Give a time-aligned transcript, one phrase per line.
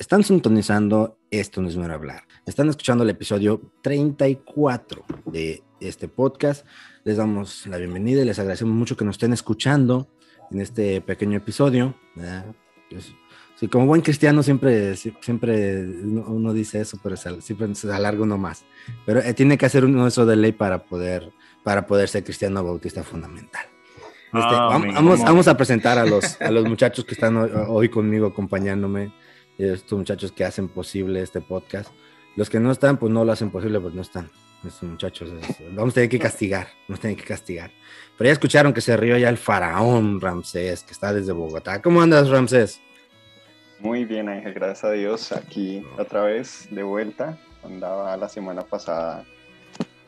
[0.00, 2.22] Están sintonizando Esto no es ver hablar.
[2.46, 6.64] Están escuchando el episodio 34 de este podcast.
[7.04, 10.08] Les damos la bienvenida y les agradecemos mucho que nos estén escuchando
[10.50, 11.94] en este pequeño episodio.
[12.88, 13.12] Pues,
[13.56, 18.64] sí, como buen cristiano siempre, siempre uno dice eso, pero siempre se alarga uno más.
[19.04, 21.30] Pero eh, tiene que hacer uno eso de ley para poder,
[21.62, 23.66] para poder ser cristiano bautista fundamental.
[24.32, 29.12] Este, vamos, vamos, a presentar a los, a los muchachos que están hoy, conmigo acompañándome,
[29.64, 31.90] estos muchachos que hacen posible este podcast.
[32.36, 34.30] Los que no están, pues no lo hacen posible, pues no están.
[34.64, 35.32] Estos muchachos,
[35.72, 37.70] vamos a tener que castigar, vamos a tener que castigar.
[38.18, 41.80] Pero ya escucharon que se rió ya el faraón Ramsés, que está desde Bogotá.
[41.80, 42.80] ¿Cómo andas, Ramsés?
[43.78, 45.32] Muy bien, Ángel, gracias a Dios.
[45.32, 47.38] Aquí otra vez de vuelta.
[47.64, 49.24] Andaba la semana pasada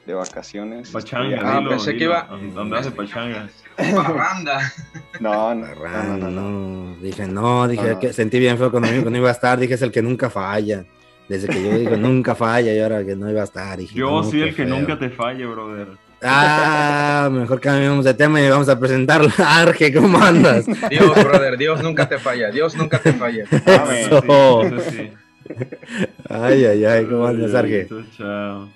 [0.06, 0.90] de vacaciones.
[0.90, 2.28] Pachanga, ah, dilo, pensé que iba.
[2.30, 3.48] Andabas de pachanga.
[3.76, 4.72] Parranda.
[5.20, 9.28] No, no, no, no, no, Dije, no, dije que sentí bien feo cuando, no iba
[9.28, 9.58] a estar.
[9.58, 10.84] Dije, es el que nunca falla.
[11.28, 13.78] Desde que yo digo nunca falla y ahora que no iba a estar.
[13.78, 15.88] Dije, yo soy el que nunca te falle, brother.
[16.24, 19.28] Ah, mejor cambiamos de tema y vamos a presentarlo.
[19.38, 20.66] Arge, ¿cómo andas?
[20.88, 23.44] Dios, brother, Dios nunca te falla, Dios nunca te falla.
[26.28, 27.88] Ay, ay, ay, ¿cómo andas, Arge?
[28.16, 28.68] Chao.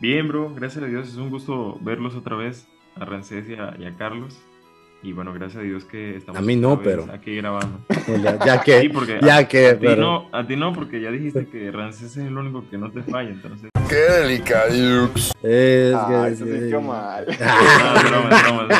[0.00, 3.96] Bien, bro, gracias a Dios, es un gusto verlos otra vez, a Rancés y a
[3.96, 4.40] Carlos.
[5.00, 7.06] Y bueno, gracias a Dios que estamos a mí no, pero...
[7.12, 7.78] aquí grabando.
[8.44, 11.12] ya, que, sí, porque ya a, que, a, ti no, a ti no, porque ya
[11.12, 13.70] dijiste que Ramsés es el único que no te falla, entonces.
[13.88, 15.10] ¡Qué delicado!
[15.42, 17.26] Es ah, que eso que mal.
[17.38, 18.66] No, broma, es broma,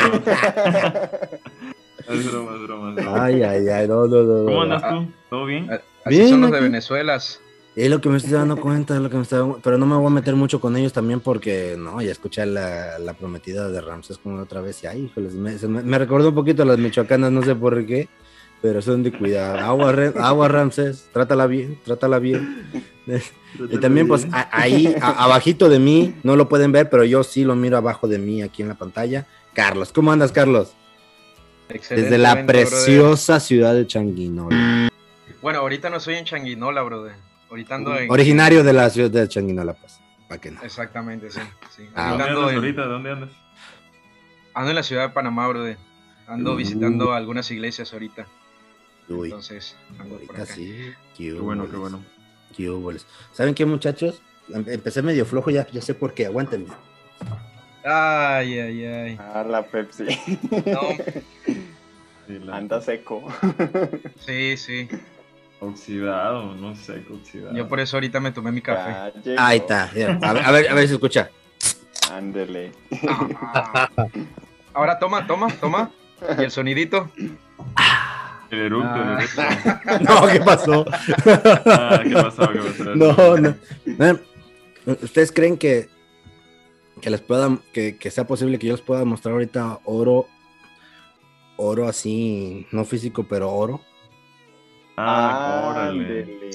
[2.08, 2.54] es broma.
[2.56, 4.44] Es broma, es broma, Ay, ay, ay, no, no, no.
[4.44, 5.06] ¿Cómo andas tú?
[5.30, 5.70] ¿Todo bien?
[6.04, 7.18] Así bien, son los de Venezuela.
[7.78, 9.94] Es lo que me estoy dando cuenta, es lo que me estoy pero no me
[9.94, 13.80] voy a meter mucho con ellos también porque, no, ya escuché la, la prometida de
[13.80, 17.30] Ramses como otra vez y, ay, híjoles, me, me, recordó un poquito a las michoacanas,
[17.30, 18.08] no sé por qué,
[18.60, 19.60] pero son de cuidado.
[19.60, 22.66] Agua, agua Ramses, trátala bien, trátala bien.
[23.70, 27.54] y también, pues, ahí, abajito de mí, no lo pueden ver, pero yo sí lo
[27.54, 29.24] miro abajo de mí aquí en la pantalla.
[29.54, 30.72] Carlos, ¿cómo andas, Carlos?
[31.68, 34.90] Desde la preciosa ciudad de Changuinola.
[35.40, 37.27] Bueno, ahorita no soy en Changuinola, brother.
[37.50, 38.10] Ahorita ando en...
[38.10, 40.00] Originario de la ciudad de Changuinola, pues.
[40.28, 40.62] ¿Para qué no?
[40.62, 41.40] Exactamente, sí.
[41.74, 41.88] sí.
[41.94, 42.84] Ah, ¿Dónde andas ahorita?
[42.84, 43.30] ¿Dónde andas?
[44.54, 45.78] Ando en la ciudad de Panamá, brother.
[46.26, 46.56] Ando uh.
[46.56, 48.26] visitando algunas iglesias ahorita.
[49.08, 49.28] Uy.
[49.28, 50.54] Entonces, ando ahorita por acá.
[50.54, 50.92] sí.
[51.16, 52.04] Qué, bueno, qué bueno.
[52.54, 52.70] Qué
[53.32, 54.20] ¿Saben qué, muchachos?
[54.52, 56.26] Em, empecé medio flojo, ya, ya sé por qué.
[56.26, 56.68] Aguántenme.
[57.84, 59.18] Ay, ay, ay.
[59.18, 60.04] Ah, la Pepsi.
[60.66, 62.52] No.
[62.52, 63.26] Anda seco.
[64.26, 64.88] Sí, sí.
[65.60, 67.54] Oxidado, no sé, oxidado.
[67.54, 69.12] Yo por eso ahorita me tomé mi café.
[69.36, 69.84] Ahí está.
[69.84, 71.30] A ver, a ver, a ver si escucha.
[72.12, 72.72] Ándele.
[74.72, 75.90] Ahora toma, toma, toma.
[76.38, 77.10] Y el sonidito.
[78.50, 79.18] El eructo, el ah.
[79.18, 80.04] eructo.
[80.04, 80.86] No, ¿qué pasó?
[81.66, 82.52] Ah, ¿qué pasó?
[82.52, 82.94] ¿Qué pasó?
[82.94, 84.18] No, no.
[85.02, 85.88] ¿Ustedes creen que,
[87.00, 90.28] que les pueda, que, que sea posible que yo les pueda mostrar ahorita oro,
[91.56, 93.82] oro así, no físico, pero oro?
[95.00, 96.50] Ah, órale.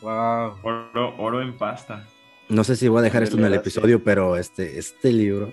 [0.00, 0.58] Wow.
[0.62, 2.06] Oro, oro en pasta.
[2.48, 5.52] No sé si voy a dejar esto en el episodio, pero este, este libro.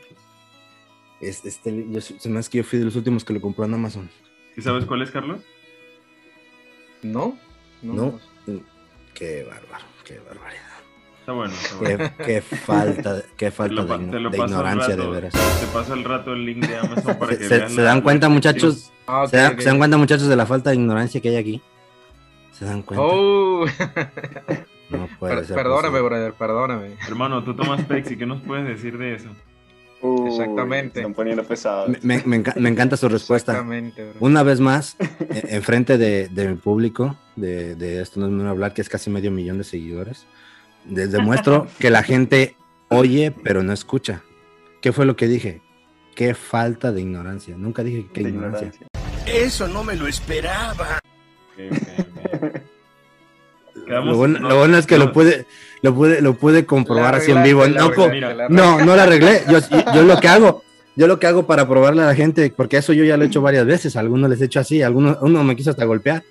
[1.21, 3.65] Este, este, yo, se me hace que yo fui de los últimos que lo compró
[3.65, 4.09] en Amazon.
[4.57, 5.41] ¿Y sabes cuál es, Carlos?
[7.03, 7.37] No.
[7.81, 8.19] No.
[9.13, 10.61] Qué bárbaro, qué barbaridad.
[11.19, 12.11] Está bueno, está bueno.
[12.25, 15.33] Qué, falta, qué falta de, ignorancia, de veras.
[15.33, 17.69] Te paso el rato el link de Amazon para que se, vean.
[17.69, 18.91] ¿Se dan cuenta, muchachos?
[19.07, 21.61] Ah, ¿Se, dan cuenta, muchachos, de la falta de ignorancia que hay aquí?
[22.57, 23.03] ¿Se dan cuenta?
[23.05, 23.66] Oh.
[24.89, 26.96] no puede ser perdóname, brother, perdóname.
[27.05, 29.29] Hermano, tú tomas Pepsi, ¿qué nos puedes decir de eso?
[30.28, 30.99] Exactamente.
[30.99, 31.90] Están poniendo pesados.
[32.03, 33.53] Me, me, me, encanta su respuesta.
[33.53, 38.31] Exactamente, Una vez más, e, enfrente de, de, mi público, de, de esto no es
[38.31, 40.25] muy hablar, que es casi medio millón de seguidores,
[40.90, 42.55] les demuestro que la gente
[42.90, 44.22] oye, pero no escucha.
[44.81, 45.61] ¿Qué fue lo que dije?
[46.16, 47.55] Qué falta de ignorancia.
[47.57, 48.72] Nunca dije qué ignorancia.
[49.25, 50.99] Eso no me lo esperaba.
[53.87, 55.46] Lo bueno, es que lo puede,
[55.81, 57.67] lo puede, lo puede comprobar así en vivo.
[57.67, 57.91] No,
[58.49, 59.43] no, no la arreglé.
[59.49, 59.59] Yo,
[59.93, 60.63] yo, lo que hago,
[60.96, 63.28] yo lo que hago para probarle a la gente, porque eso yo ya lo he
[63.28, 66.23] hecho varias veces, algunos les he hecho así, algunos, uno me quiso hasta golpear.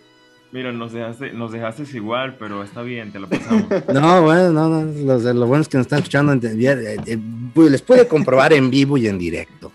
[0.50, 3.65] Mira, nos dejaste, nos dejaste igual, pero está bien, te lo pasamos.
[3.93, 5.05] No, bueno, no, no.
[5.05, 6.32] Los, lo bueno es que nos están escuchando.
[6.32, 7.19] eh, eh,
[7.53, 9.73] pues, les puede comprobar en vivo y en directo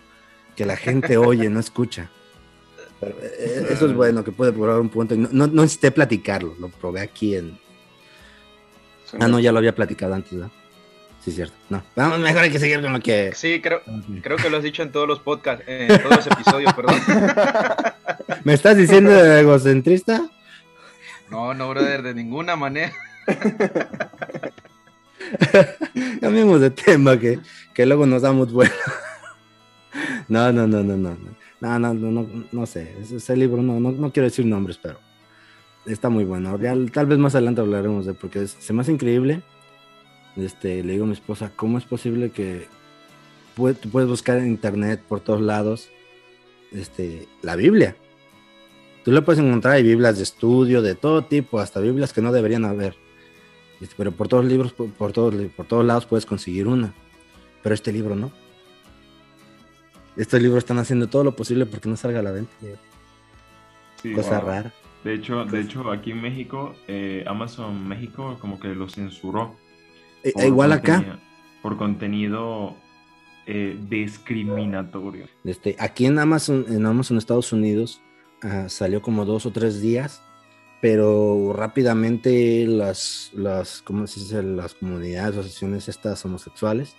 [0.55, 2.09] que la gente oye, no escucha.
[2.99, 5.15] Pero, eh, eso es bueno, que puede probar un punto.
[5.15, 7.57] No, no, no necesité platicarlo, lo probé aquí en.
[9.19, 10.51] Ah, no, ya lo había platicado antes, ¿verdad?
[11.23, 11.55] Sí, cierto.
[11.69, 13.31] No, vamos, mejor hay que seguir con lo que.
[13.33, 13.81] Sí, creo,
[14.21, 16.95] creo que lo has dicho en todos los podcasts, en todos los episodios, perdón.
[18.43, 20.29] ¿Me estás diciendo egocentrista?
[21.29, 22.93] No, no, brother, de ninguna manera.
[26.21, 27.39] Cambiemos de tema, que,
[27.73, 28.73] que luego nos damos vuelo.
[30.27, 31.17] no, no, no, no, no.
[31.61, 32.95] No, no, no, no, no sé.
[33.01, 34.99] Ese, libro, no, no, no, quiero decir nombres, pero
[35.85, 36.57] está muy bueno.
[36.59, 39.41] Ya, tal vez más adelante hablaremos de porque es, se me hace increíble.
[40.37, 42.67] Este, le digo a mi esposa, ¿cómo es posible que
[43.55, 45.89] puede, puedes buscar en internet por todos lados
[46.71, 47.97] este, la Biblia?
[49.03, 52.31] Tú lo puedes encontrar, hay Biblias de estudio, de todo tipo, hasta Biblias que no
[52.31, 52.95] deberían haber.
[53.81, 56.93] Este, pero por todos libros, por, por, todos, por todos lados puedes conseguir una.
[57.61, 58.31] Pero este libro no.
[60.17, 62.51] Estos libros están haciendo todo lo posible porque no salga a la venta.
[64.01, 64.47] Sí, Cosa wow.
[64.47, 64.73] rara.
[65.03, 69.55] De hecho, de hecho, aquí en México, eh, Amazon México como que lo censuró.
[70.23, 71.19] E- igual acá,
[71.61, 72.75] Por contenido
[73.45, 75.27] eh, discriminatorio.
[75.43, 78.01] este, aquí en Amazon, en Amazon Estados Unidos,
[78.43, 80.21] ah, salió como dos o tres días,
[80.81, 84.43] pero rápidamente las, las, ¿cómo se dice?
[84.43, 86.95] Las comunidades, asociaciones estas homosexuales,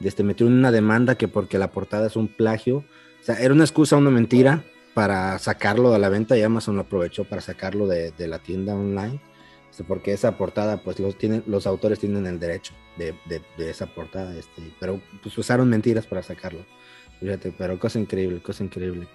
[0.00, 2.84] este, metieron una demanda que porque la portada es un plagio, o
[3.22, 4.62] sea, era una excusa, una mentira
[4.94, 8.74] para sacarlo a la venta y Amazon lo aprovechó para sacarlo de, de la tienda
[8.74, 9.20] online,
[9.70, 13.70] este, porque esa portada, pues los, tienen, los autores tienen el derecho de, de- de
[13.70, 16.60] esa portada, este, pero pues usaron mentiras para sacarlo.
[17.20, 19.06] Fíjate, pero cosa increíble, cosa increíble.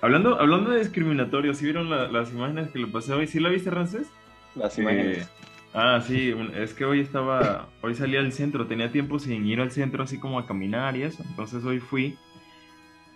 [0.00, 3.26] Hablando, hablando de discriminatorio, ¿sí vieron la- las imágenes que le pasé hoy?
[3.28, 4.08] ¿Sí la viste, Rances?
[4.56, 5.28] Las Eh, imágenes.
[5.74, 9.70] Ah, sí, es que hoy estaba, hoy salí al centro, tenía tiempo sin ir al
[9.70, 12.16] centro así como a caminar y eso, entonces hoy fui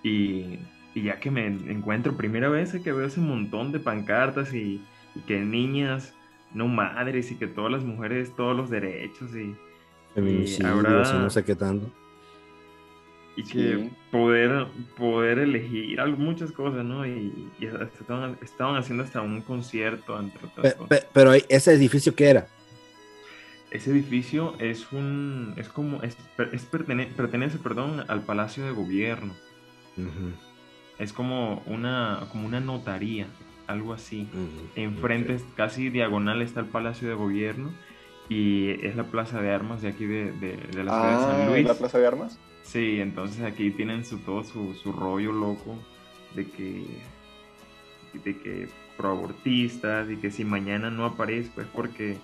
[0.03, 0.59] y,
[0.95, 4.83] y ya que me encuentro primera vez que veo ese montón de pancartas y,
[5.15, 6.15] y que niñas,
[6.55, 9.55] no madres y que todas las mujeres, todos los derechos y,
[10.65, 11.91] ahora- y no sé qué tanto.
[13.37, 14.67] Y que poder,
[14.97, 17.07] poder elegir muchas cosas, ¿no?
[17.07, 20.89] Y, y estaban, estaban haciendo hasta un concierto, entre otras Pe- cosas.
[21.01, 22.49] pe- pero ese edificio, ¿qué era?
[23.71, 26.17] Ese edificio es un, es como, es,
[26.53, 29.35] es pertene- pertenece, perdón, al Palacio de Gobierno.
[30.99, 33.27] Es como una, como una notaría,
[33.67, 34.29] algo así.
[34.77, 37.75] Enfrente, casi diagonal, está el Palacio de Gobierno
[38.31, 41.43] y es la plaza de armas de aquí de, de, de la ciudad de San
[41.43, 41.61] Ah, Luis.
[41.61, 42.39] ¿en la Plaza de Armas?
[42.67, 45.79] Sí, entonces aquí tienen su, todo su, su rollo loco
[46.35, 46.85] de que,
[48.25, 52.19] de que proabortistas y que si mañana no aparezco es porque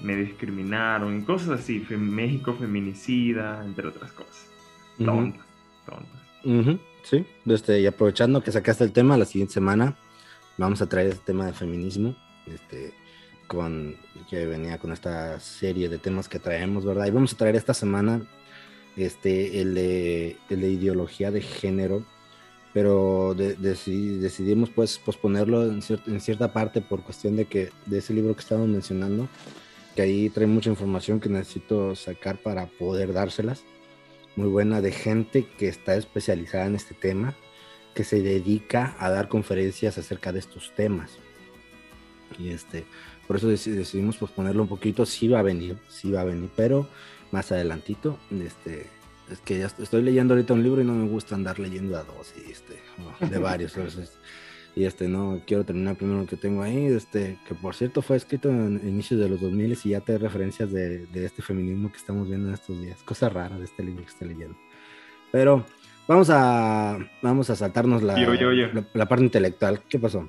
[0.00, 4.48] me discriminaron y cosas así, México feminicida, entre otras cosas.
[5.04, 5.44] Tontas.
[6.44, 9.96] Ujú, Sí, este, y aprovechando que sacaste el tema, la siguiente semana
[10.58, 12.14] vamos a traer este tema de feminismo,
[12.46, 12.92] este,
[13.46, 13.96] con,
[14.28, 17.06] que venía con esta serie de temas que traemos, ¿verdad?
[17.06, 18.22] Y vamos a traer esta semana
[18.96, 22.04] este, el, de, el de ideología de género,
[22.72, 27.70] pero de- deci- decidimos pues posponerlo en, cier- en cierta parte por cuestión de que
[27.86, 29.28] de ese libro que estábamos mencionando,
[29.96, 33.64] que ahí trae mucha información que necesito sacar para poder dárselas
[34.36, 37.34] muy buena de gente que está especializada en este tema,
[37.94, 41.10] que se dedica a dar conferencias acerca de estos temas.
[42.38, 42.84] Y este,
[43.26, 46.48] por eso deci- decidimos posponerlo un poquito, sí va a venir, sí va a venir,
[46.54, 46.88] pero
[47.32, 48.86] más adelantito, este,
[49.30, 51.96] es que ya est- estoy leyendo ahorita un libro y no me gusta andar leyendo
[51.96, 52.80] a dos y este,
[53.28, 54.18] de varios, entonces,
[54.76, 58.16] y este, no, quiero terminar primero el que tengo ahí, este, que por cierto fue
[58.16, 61.98] escrito en inicios de los 2000 y ya te referencias de, de este feminismo que
[61.98, 64.56] estamos viendo en estos días, cosa rara de este libro que estoy leyendo.
[65.32, 65.64] Pero
[66.08, 68.14] vamos a, vamos a saltarnos la,
[68.72, 69.82] la, la parte intelectual.
[69.88, 70.28] ¿Qué pasó?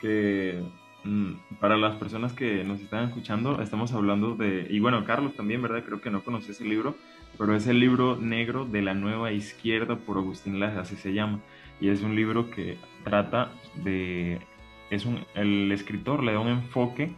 [0.00, 0.62] Que
[1.60, 5.84] para las personas que nos están escuchando, estamos hablando de, y bueno, Carlos también, ¿verdad?
[5.84, 6.96] Creo que no conoce ese libro,
[7.38, 11.40] pero es el libro negro de la nueva izquierda por Agustín Laje, así se llama.
[11.80, 13.50] Y es un libro que trata
[13.82, 14.40] de,
[14.90, 17.12] es un, el escritor le da un enfoque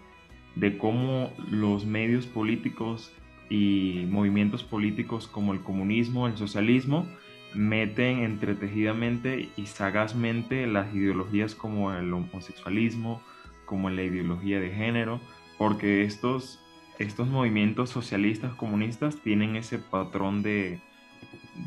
[0.54, 3.12] de cómo los medios políticos
[3.50, 7.06] y movimientos políticos como el comunismo, el socialismo,
[7.54, 13.20] meten entretejidamente y sagazmente las ideologías como el homosexualismo,
[13.64, 15.20] como la ideología de género,
[15.58, 16.60] porque estos,
[16.98, 20.80] estos movimientos socialistas, comunistas, tienen ese patrón de,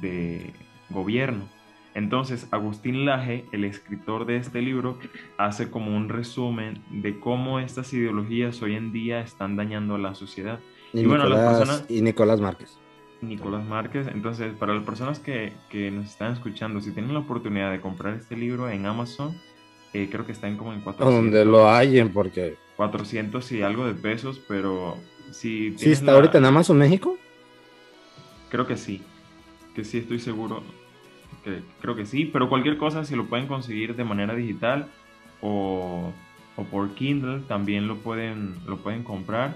[0.01, 0.53] de
[0.89, 1.47] gobierno.
[1.93, 4.99] Entonces, Agustín Laje, el escritor de este libro,
[5.37, 10.13] hace como un resumen de cómo estas ideologías hoy en día están dañando a la
[10.13, 10.59] sociedad.
[10.93, 12.77] Y, Y bueno, las Nicolás, personas- y Nicolás Márquez.
[13.21, 14.07] Nicolás Márquez.
[14.13, 18.13] Entonces, para las personas que, que nos están escuchando, si tienen la oportunidad de comprar
[18.13, 19.35] este libro en Amazon,
[19.94, 22.58] eh, creo que está en como en 400, Donde lo hallen, porque...
[22.75, 24.98] 400 y algo de pesos, pero
[25.32, 27.17] si Sí, está la- ahorita en Amazon México.
[28.50, 29.01] Creo que sí,
[29.75, 30.63] que sí estoy seguro,
[31.44, 34.88] que creo que sí, pero cualquier cosa si lo pueden conseguir de manera digital
[35.41, 36.13] o,
[36.56, 39.56] o por Kindle también lo pueden, lo pueden comprar.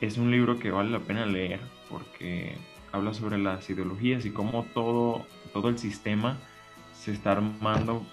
[0.00, 2.56] Es un libro que vale la pena leer porque
[2.92, 6.38] habla sobre las ideologías y cómo todo, todo el sistema
[6.92, 8.04] se está armando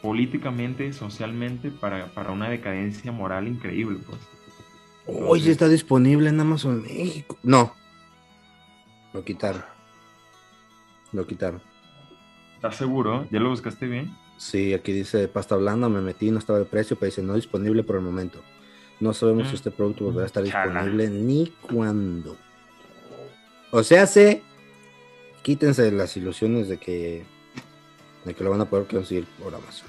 [0.00, 3.98] políticamente, socialmente para, para una decadencia moral increíble.
[4.06, 4.18] Pues.
[5.06, 7.38] Hoy Entonces- está disponible en Amazon México.
[7.42, 7.74] No.
[9.12, 9.62] Lo quitaron.
[11.12, 11.60] Lo quitaron.
[12.54, 13.26] ¿Estás seguro?
[13.30, 14.16] ¿Ya lo buscaste bien?
[14.38, 17.82] Sí, aquí dice pasta blanda, me metí, no estaba de precio, pero dice no disponible
[17.82, 18.40] por el momento.
[19.00, 19.56] No sabemos si Mm.
[19.56, 20.72] este producto volverá a estar Chala.
[20.84, 22.36] disponible ni cuándo.
[23.72, 24.42] O sea, se
[25.42, 27.24] quítense las ilusiones de que
[28.24, 29.88] de que lo van a poder conseguir por Amazon.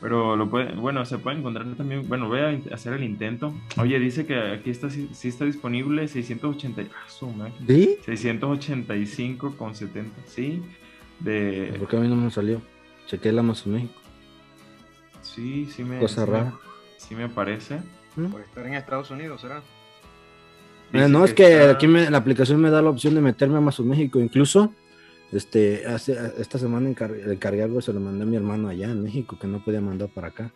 [0.00, 3.52] Pero lo puede, bueno, se puede encontrar también, bueno, voy a hacer el intento.
[3.76, 7.98] Oye, dice que aquí está, sí, sí está disponible 680, ah, ¿Sí?
[8.06, 10.62] 685 con 70, sí,
[11.18, 12.62] de, ¿Por qué a mí no me salió?
[13.08, 13.92] Chequé el Amazon México.
[15.20, 16.52] sí, sí me, Cosa sí me- rara.
[16.96, 17.80] sí me parece.
[18.30, 19.62] Por estar en Estados Unidos, ¿será?
[20.92, 23.54] Dice no, es que está- aquí me- la aplicación me da la opción de meterme
[23.56, 24.18] a Amazon México.
[24.18, 24.72] Incluso,
[25.32, 29.02] este, hace, esta semana encar encargué algo, se lo mandé a mi hermano allá en
[29.02, 30.50] México, que no podía mandar para acá.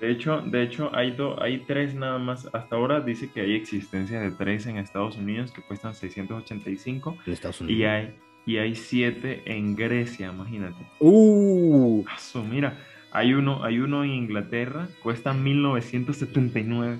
[0.00, 3.54] De hecho, de hecho hay, do- hay tres nada más, hasta ahora dice que hay
[3.54, 7.78] existencia de tres en Estados Unidos que cuestan 685 En Estados Unidos.
[7.80, 8.14] y hay,
[8.46, 10.86] y hay siete en Grecia, imagínate.
[11.00, 12.78] Uh, su, mira,
[13.12, 16.98] hay uno, hay uno en Inglaterra, cuesta 1979.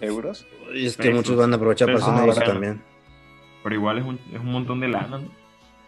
[0.00, 0.46] ¿Euros?
[0.74, 1.16] y es que Pesos.
[1.16, 2.82] muchos van a aprovechar para hacer también.
[3.62, 5.45] Pero igual es un, es un montón de lana, ¿no?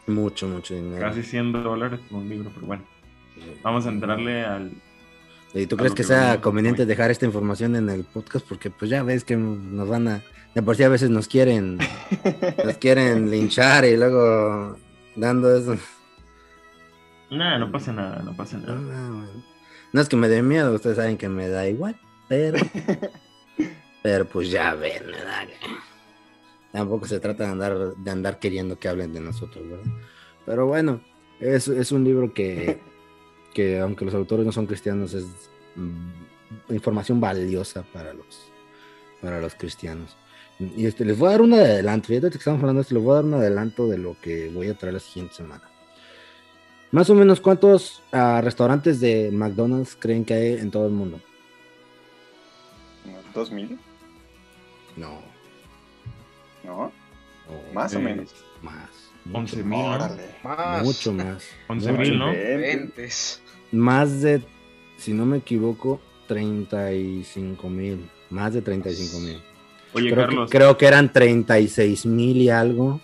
[0.08, 1.00] Mucho, mucho dinero.
[1.00, 2.82] casi 100 dólares por un libro, pero bueno,
[3.62, 4.72] vamos a entrarle al...
[5.54, 6.88] ¿Y tú crees que que sea conveniente hoy.
[6.88, 8.46] dejar esta información en el podcast?
[8.46, 10.22] Porque pues ya ves que nos van a...
[10.54, 11.78] De por sí a veces nos quieren,
[12.64, 14.76] nos quieren linchar y luego
[15.14, 15.76] dando eso.
[17.30, 19.08] Nada, no pasa nada, no pasa No, nada.
[19.08, 19.28] no.
[19.92, 21.96] No es que me dé miedo, ustedes saben que me da igual,
[22.28, 22.58] pero...
[24.02, 25.48] pero pues ya ven, ¿verdad?
[26.72, 29.92] Tampoco se trata de andar, de andar queriendo que hablen de nosotros, ¿verdad?
[30.44, 31.00] Pero bueno,
[31.40, 32.80] es, es un libro que,
[33.54, 35.24] que aunque los autores no son cristianos, es
[35.76, 38.50] mm, información valiosa para los,
[39.20, 40.16] para los cristianos.
[40.58, 43.04] Y este, les voy a dar un adelanto, fíjate que estamos hablando de esto, les
[43.04, 45.62] voy a dar un adelanto de lo que voy a traer la siguiente semana.
[46.90, 51.20] Más o menos, ¿cuántos ah, restaurantes de McDonald's creen que hay en todo el mundo?
[53.04, 53.78] ¿Unos 2000?
[54.96, 55.37] No.
[56.68, 56.92] ¿No?
[57.48, 58.34] o Más o menos.
[58.62, 58.88] Más.
[59.32, 60.18] 11 mucho mil.
[60.42, 60.82] Más.
[60.84, 61.44] Mucho más.
[61.68, 62.00] 11 Mucho.
[62.02, 62.26] mil, ¿no?
[62.32, 63.42] Ventes.
[63.72, 64.42] Más de,
[64.96, 68.08] si no me equivoco, 35 mil.
[68.30, 69.42] Más de 35 mil.
[69.94, 73.00] Oye, Creo, Carlos, que, creo que eran 36 mil y algo,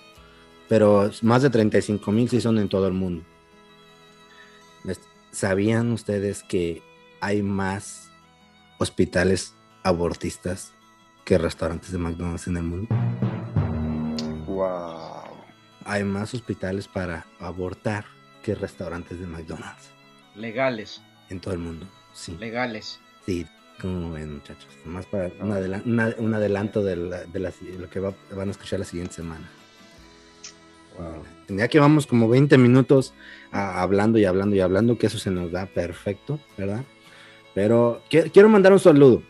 [0.68, 3.24] pero más de 35 mil sí son en todo el mundo.
[5.30, 6.80] ¿Sabían ustedes que
[7.20, 8.10] hay más
[8.78, 10.72] hospitales abortistas
[11.24, 12.88] que restaurantes de McDonald's en el mundo?
[14.68, 15.36] Wow.
[15.84, 18.04] Hay más hospitales para abortar
[18.42, 19.90] que restaurantes de McDonald's
[20.34, 21.02] Legales.
[21.30, 21.86] en todo el mundo.
[22.12, 23.00] Sí, Legales.
[23.26, 23.46] sí.
[23.80, 24.68] Como ven, muchachos.
[24.84, 28.14] Más para un, adela- una- un adelanto de, la- de la- de lo que va-
[28.34, 29.48] van a escuchar la siguiente semana.
[31.48, 33.14] Ya que vamos como 20 minutos
[33.50, 36.84] ah, hablando y hablando y hablando, que eso se nos da perfecto, ¿verdad?
[37.52, 39.22] Pero qui- quiero mandar un saludo.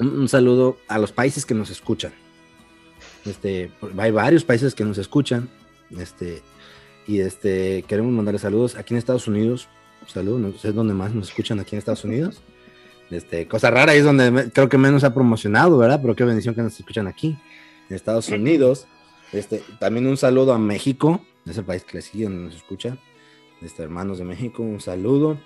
[0.00, 2.12] Un, un saludo a los países que nos escuchan.
[3.24, 5.48] Este, hay varios países que nos escuchan.
[5.98, 6.42] Este,
[7.06, 9.68] y este, queremos mandarles saludos aquí en Estados Unidos.
[10.06, 12.40] Saludos, no sé dónde más nos escuchan aquí en Estados Unidos.
[13.10, 16.00] Este, cosa rara, es donde me- creo que menos ha promocionado, ¿verdad?
[16.00, 17.36] Pero qué bendición que nos escuchan aquí,
[17.88, 18.86] en Estados Unidos.
[19.32, 22.98] Este, también un saludo a México, ese país que le sigue, donde nos escuchan.
[23.60, 25.38] Este, hermanos de México, un saludo.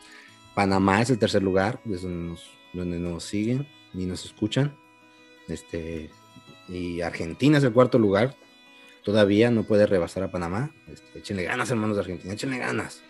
[0.54, 4.75] Panamá es el tercer lugar, es donde nos, donde nos siguen y nos escuchan.
[5.49, 6.11] Este,
[6.68, 8.35] y Argentina es el cuarto lugar.
[9.02, 10.73] Todavía no puede rebasar a Panamá.
[10.92, 13.02] Este, échenle ganas, hermanos de Argentina, échenle ganas.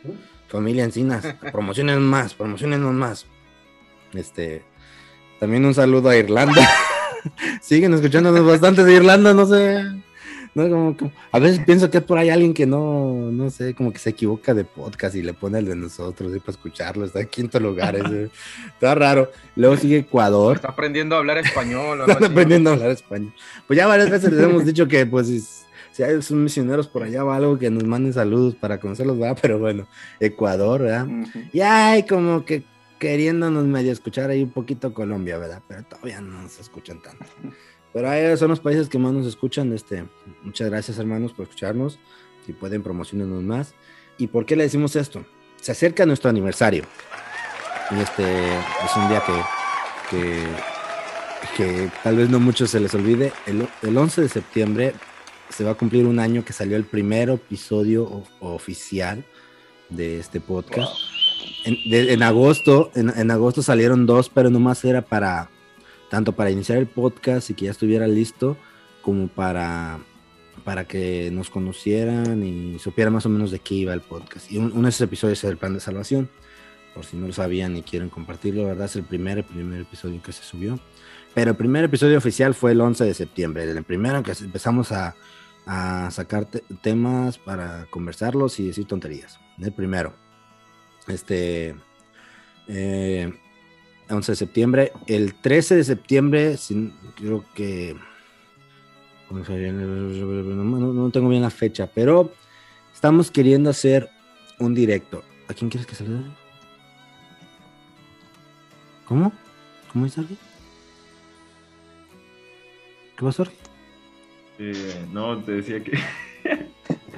[0.49, 3.27] Familia Encinas, promocionen más, promocionen más.
[4.13, 4.63] Este,
[5.41, 6.69] también un saludo a Irlanda.
[7.61, 9.85] Siguen escuchándonos bastante de Irlanda, no sé.
[10.57, 13.75] No, como- como- a veces pienso que es por ahí alguien que no, no sé,
[13.75, 17.05] como que se equivoca de podcast y le pone el de nosotros y para escucharlo.
[17.05, 17.95] Está en quinto lugar.
[17.95, 18.31] ese.
[18.67, 19.31] Está raro.
[19.55, 20.57] Luego sigue Ecuador.
[20.57, 22.01] Está aprendiendo a hablar español.
[22.11, 22.25] así.
[22.25, 23.35] aprendiendo a hablar español.
[23.67, 25.27] Pues ya varias veces les hemos dicho que, pues,
[25.93, 29.39] si, hay sus misioneros por allá o algo, que nos manden saludos para conocerlos, ¿verdad?
[29.43, 29.87] Pero bueno,
[30.21, 31.07] Ecuador, ¿verdad?
[31.07, 31.39] Ujú.
[31.53, 32.63] Y hay como que
[32.99, 35.61] queriéndonos medio escuchar ahí un poquito Colombia, ¿verdad?
[35.69, 37.27] Pero todavía no nos escuchan tanto.
[37.97, 39.73] Pero ahí son los países que más nos escuchan.
[39.73, 40.05] Este,
[40.43, 41.99] muchas gracias, hermanos, por escucharnos.
[42.45, 43.73] Si pueden, promocionarnos más.
[44.19, 45.25] ¿Y por qué le decimos esto?
[45.59, 46.85] Se acerca nuestro aniversario.
[47.91, 48.23] Y este
[48.59, 49.33] es un día que,
[50.11, 50.45] que,
[51.57, 53.33] que tal vez no muchos se les olvide.
[53.47, 54.93] El, el 11 de septiembre
[55.49, 59.25] se va a cumplir un año que salió el primer episodio oficial
[59.89, 60.93] de este podcast.
[61.65, 65.49] En, de- en agosto, en, en agosto salieron dos, pero nomás era para,
[66.11, 68.57] tanto para iniciar el podcast y que ya estuviera listo,
[69.03, 69.99] como para,
[70.65, 74.51] para que nos conocieran y supieran más o menos de qué iba el podcast.
[74.51, 76.29] Y un- uno de esos episodios es el plan de salvación,
[76.95, 78.87] por si no lo sabían y quieren compartirlo, ¿verdad?
[78.87, 80.79] Es el primer, primer episodio que se subió.
[81.35, 84.91] Pero el primer episodio oficial fue el 11 de septiembre, el primero en que empezamos
[84.93, 85.15] a,
[85.67, 89.39] a sacar te- temas para conversarlos y decir tonterías.
[89.61, 90.15] El primero.
[91.09, 91.75] Este.
[92.69, 93.33] eh,
[94.09, 94.93] 11 de septiembre.
[95.07, 96.57] El 13 de septiembre,
[97.17, 97.97] creo que.
[99.31, 102.33] No, tengo bien la fecha, pero
[102.95, 104.09] estamos queriendo hacer
[104.59, 105.25] un directo.
[105.49, 106.25] ¿A quién quieres que salude?
[109.05, 109.33] ¿Cómo?
[109.93, 110.39] ¿Cómo dice alguien?
[113.17, 113.57] ¿Qué pasó, Jorge?
[114.59, 115.99] Eh, no, te decía que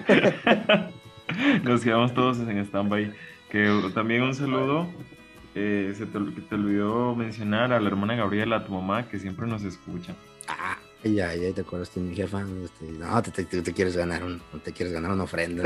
[1.65, 3.13] nos quedamos todos en stand-by.
[3.51, 4.87] Que también un saludo.
[5.55, 9.09] Eh, se te, ol- que te olvidó mencionar a la hermana Gabriela, a tu mamá,
[9.09, 10.15] que siempre nos escucha.
[10.49, 12.43] Ah, ya, ya te acuerdas de mi jefa.
[12.65, 15.63] este, no, te, te- te quieres ganar un, te quieres ganar una ofrenda.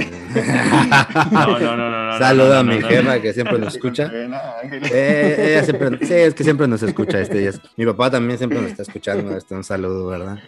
[1.31, 2.07] No, no, no, no.
[2.12, 4.11] no, Saluda no, a mi no, jefa que siempre nos escucha.
[4.12, 7.51] Eh, ella siempre, sí, es que siempre nos escucha este.
[7.77, 9.37] Mi papá también siempre nos está escuchando.
[9.37, 10.39] Este, un saludo, ¿verdad?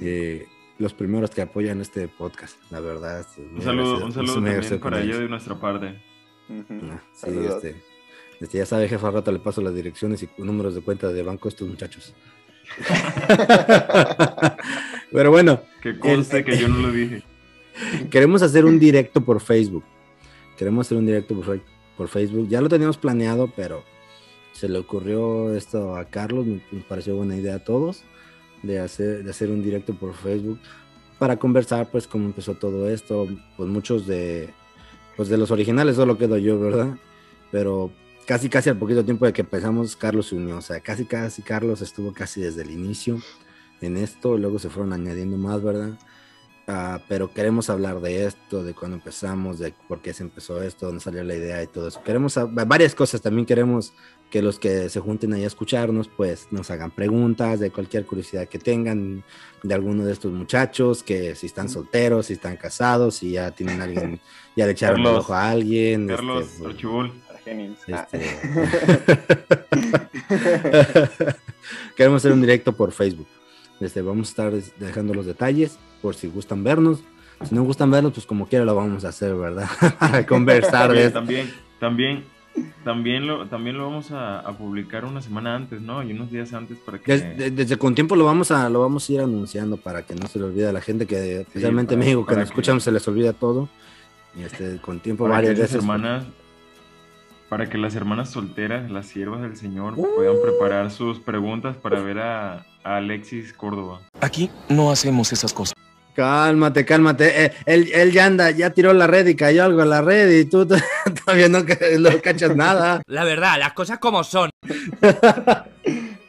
[0.00, 0.46] Eh,
[0.78, 3.20] los primeros que apoyan este podcast, la verdad.
[3.20, 5.14] este, Un muy saludo, un saludo muy también agradecido con para ellos.
[5.16, 5.86] ella de nuestra parte.
[6.48, 7.64] Ah, Sí, Saludos.
[7.64, 7.82] este,
[8.42, 11.22] este, ya sabe, jefa, al rato le paso las direcciones y números de cuenta de
[11.22, 12.12] banco a estos muchachos.
[15.12, 17.22] Pero bueno, Que conste que yo no lo dije.
[18.10, 19.84] queremos hacer un directo por Facebook.
[20.56, 21.34] Queremos hacer un directo
[21.96, 22.48] por, Facebook.
[22.48, 23.84] Ya lo teníamos planeado, pero
[24.52, 26.46] se le ocurrió esto a Carlos.
[26.46, 28.02] me- Nos pareció buena idea a todos
[28.62, 30.58] de hacer, de hacer un directo por Facebook
[31.18, 33.28] para conversar, pues, cómo empezó todo esto.
[33.56, 34.50] Pues muchos de,
[35.16, 36.96] pues, de los originales solo quedo yo, ¿verdad?
[37.50, 37.92] Pero
[38.26, 40.58] casi, casi al poquito tiempo de que empezamos, Carlos se unió.
[40.58, 43.20] O sea, casi, casi Carlos estuvo casi desde el inicio
[43.80, 44.36] en esto.
[44.36, 45.98] Luego se fueron añadiendo más, ¿verdad?
[46.68, 50.86] Ah, pero queremos hablar de esto, de cuando empezamos, de por qué se empezó esto,
[50.86, 52.02] dónde salió la idea y todo eso.
[52.04, 53.20] Queremos varias cosas.
[53.20, 53.92] También queremos
[54.30, 58.48] que los que se junten ahí a escucharnos, pues nos hagan preguntas de cualquier curiosidad
[58.48, 59.24] que tengan
[59.62, 63.80] de alguno de estos muchachos, que si están solteros, si están casados, si ya tienen
[63.82, 64.20] a alguien,
[64.56, 66.06] ya le echaron el Carlos, ojo a alguien.
[66.06, 67.12] Carlos este, pues, Archibol.
[67.44, 67.76] Genial.
[67.92, 68.36] Ah, este,
[71.96, 73.26] Queremos hacer un directo por Facebook.
[73.80, 77.00] Este, vamos a estar dejando los detalles por si gustan vernos.
[77.44, 79.68] Si no gustan vernos, pues como quiera lo vamos a hacer, ¿verdad?
[79.98, 81.18] Para conversar de Oye, esto.
[81.18, 82.24] también, también,
[82.84, 86.02] también lo, también lo vamos a, a publicar una semana antes, ¿no?
[86.04, 87.10] Y unos días antes para que.
[87.12, 90.14] Des- de- Desde, con tiempo lo vamos a lo vamos a ir anunciando para que
[90.14, 92.52] no se le olvide a la gente que especialmente en para- México que nos que-
[92.52, 93.68] escuchan se les olvida todo.
[94.38, 95.74] Y este con tiempo para varias veces.
[95.76, 96.24] hermanas,
[97.52, 102.18] para que las hermanas solteras, las siervas del Señor, puedan preparar sus preguntas para ver
[102.18, 104.00] a, a Alexis Córdoba.
[104.22, 105.74] Aquí no hacemos esas cosas.
[106.16, 107.44] Cálmate, cálmate.
[107.44, 110.30] Eh, él, él ya anda, ya tiró la red y cayó algo a la red
[110.30, 110.66] y tú
[111.26, 113.02] todavía no, no cachas nada.
[113.06, 114.48] La verdad, las cosas como son.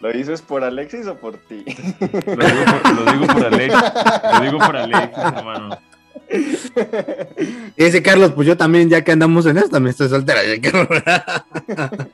[0.02, 1.64] ¿Lo dices por Alexis o por ti?
[2.02, 3.76] Lo digo por, lo digo por Alex,
[4.34, 5.78] lo digo por Alexis, hermano.
[7.78, 10.42] Y dice Carlos, pues yo también, ya que andamos en esto, también estoy soltera.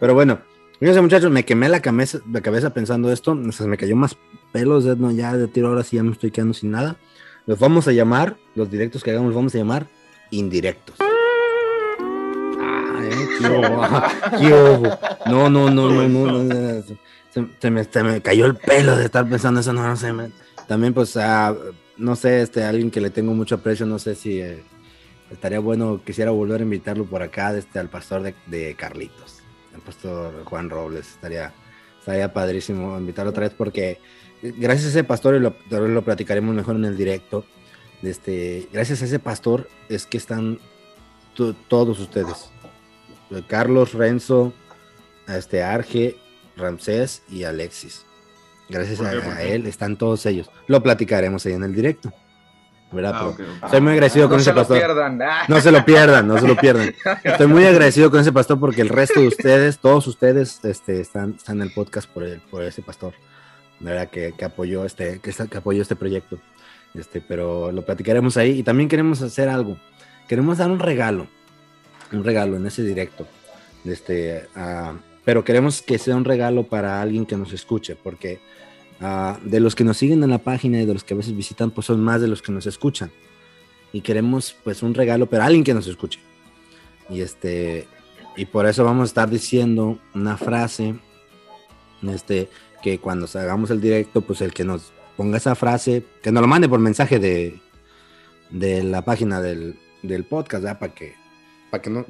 [0.00, 0.40] Pero bueno,
[0.78, 4.16] fíjense muchachos, me quemé la cabeza, la cabeza pensando esto, o sea, me cayó más
[4.52, 4.84] pelos,
[5.14, 6.96] ya, de tiro ahora sí ya me estoy quedando sin nada.
[7.46, 9.86] Los vamos a llamar, los directos que hagamos los vamos a llamar
[10.30, 10.96] indirectos.
[12.60, 13.00] Ah,
[13.38, 14.98] qué hubo, qué hubo.
[15.26, 16.82] No, no, no, no, no, no,
[17.60, 20.30] Se, me, se me cayó el pelo de estar pensando eso, no, no sé, me-
[20.68, 21.54] también pues, ah,
[22.00, 24.62] no sé, este, alguien que le tengo mucho aprecio, no sé si eh,
[25.30, 29.40] estaría bueno, quisiera volver a invitarlo por acá, este, al pastor de, Carlitos,
[29.74, 31.52] el pastor Juan Robles, estaría,
[31.98, 33.98] estaría padrísimo invitarlo otra vez porque
[34.42, 35.54] gracias a ese pastor, y lo,
[35.88, 37.44] lo platicaremos mejor en el directo,
[38.02, 40.58] este, gracias a ese pastor es que están
[41.68, 42.50] todos ustedes.
[43.46, 44.52] Carlos, Renzo,
[45.28, 46.16] este, Arge,
[46.56, 48.04] Ramsés y Alexis.
[48.70, 50.50] Gracias a, él están todos ellos.
[50.66, 52.12] Lo platicaremos ahí en el directo.
[52.92, 53.14] ¿verdad?
[53.14, 54.78] Ah, Estoy muy agradecido con ese pastor.
[55.48, 56.94] No se lo pierdan, no se lo pierdan.
[57.22, 61.34] Estoy muy agradecido con ese pastor porque el resto de ustedes, todos ustedes, este, están,
[61.36, 63.14] están en el podcast por, el, por ese pastor,
[63.78, 64.08] ¿verdad?
[64.08, 66.38] Que, que apoyó este, que, que, apoyó este proyecto.
[66.94, 68.58] Este, pero lo platicaremos ahí.
[68.58, 69.76] Y también queremos hacer algo.
[70.28, 71.28] Queremos dar un regalo.
[72.12, 73.26] Un regalo en ese directo.
[73.84, 74.48] Este,
[75.24, 78.40] pero queremos que sea un regalo para alguien que nos escuche, porque
[79.00, 81.34] Ah, de los que nos siguen en la página y de los que a veces
[81.34, 83.10] visitan, pues son más de los que nos escuchan.
[83.92, 86.20] Y queremos pues un regalo, pero alguien que nos escuche.
[87.08, 87.88] Y este,
[88.36, 90.94] y por eso vamos a estar diciendo una frase,
[92.02, 92.48] este,
[92.82, 96.46] que cuando hagamos el directo, pues el que nos ponga esa frase, que nos lo
[96.46, 97.58] mande por mensaje de,
[98.50, 100.78] de la página del, del podcast, ¿verdad?
[100.78, 101.14] Para que,
[101.70, 102.04] para que no,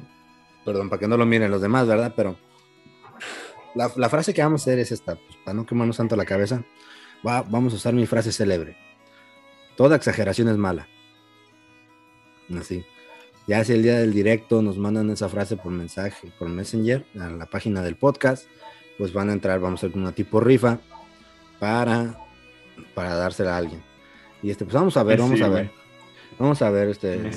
[0.65, 2.13] perdón, para que no lo miren los demás, ¿verdad?
[2.15, 2.35] Pero
[3.75, 6.25] la, la, frase que vamos a hacer es esta, pues, para no quemarnos tanto la
[6.25, 6.63] cabeza
[7.23, 8.75] vamos a usar mi frase célebre.
[9.75, 10.87] Toda exageración es mala.
[12.57, 12.85] Así.
[13.47, 17.29] Ya si el día del directo nos mandan esa frase por mensaje, por Messenger, a
[17.29, 18.45] la página del podcast,
[18.97, 20.79] pues van a entrar, vamos a hacer una tipo rifa
[21.59, 22.19] para,
[22.93, 23.81] para dársela a alguien.
[24.43, 25.71] Y este, pues vamos a ver, vamos a ver.
[26.37, 27.31] Vamos a ver, este.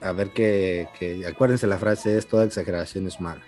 [0.00, 3.42] A ver que, que, acuérdense, la frase es toda exageración es mala.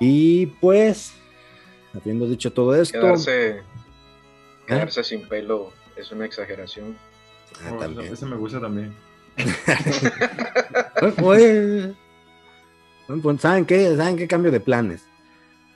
[0.00, 1.12] Y pues,
[1.94, 3.14] habiendo dicho todo esto.
[3.28, 3.62] ¿Eh?
[4.66, 6.96] Quedarse sin pelo es una exageración.
[7.64, 8.94] Ah, oh, eso, me gusta también.
[11.16, 11.94] Pues,
[13.38, 13.96] ¿saben qué?
[13.96, 15.04] ¿Saben qué cambio de planes?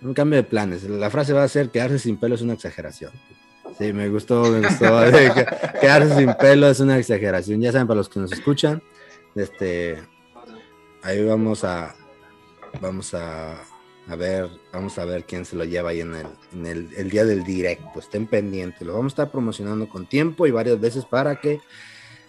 [0.02, 0.82] Un cambio de planes.
[0.84, 3.12] La frase va a ser quedarse sin pelo es una exageración.
[3.78, 5.00] Sí, me gustó, me gustó.
[5.80, 7.60] quedarse sin pelo es una exageración.
[7.60, 8.82] Ya saben, para los que nos escuchan,
[9.34, 10.02] este,
[11.02, 11.94] ahí vamos a,
[12.80, 13.62] vamos a,
[14.08, 16.14] a ver, vamos a ver quién se lo lleva ahí en
[16.64, 18.00] el, el, día del directo.
[18.00, 18.86] Estén pendientes.
[18.86, 21.60] Lo vamos a estar promocionando con tiempo y varias veces para que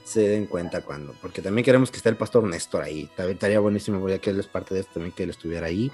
[0.04, 1.16] se den cuenta cuando.
[1.20, 3.10] Porque también queremos que esté el pastor Néstor ahí.
[3.16, 5.92] También estaría buenísimo, ya que él es parte de esto, también que él estuviera ahí.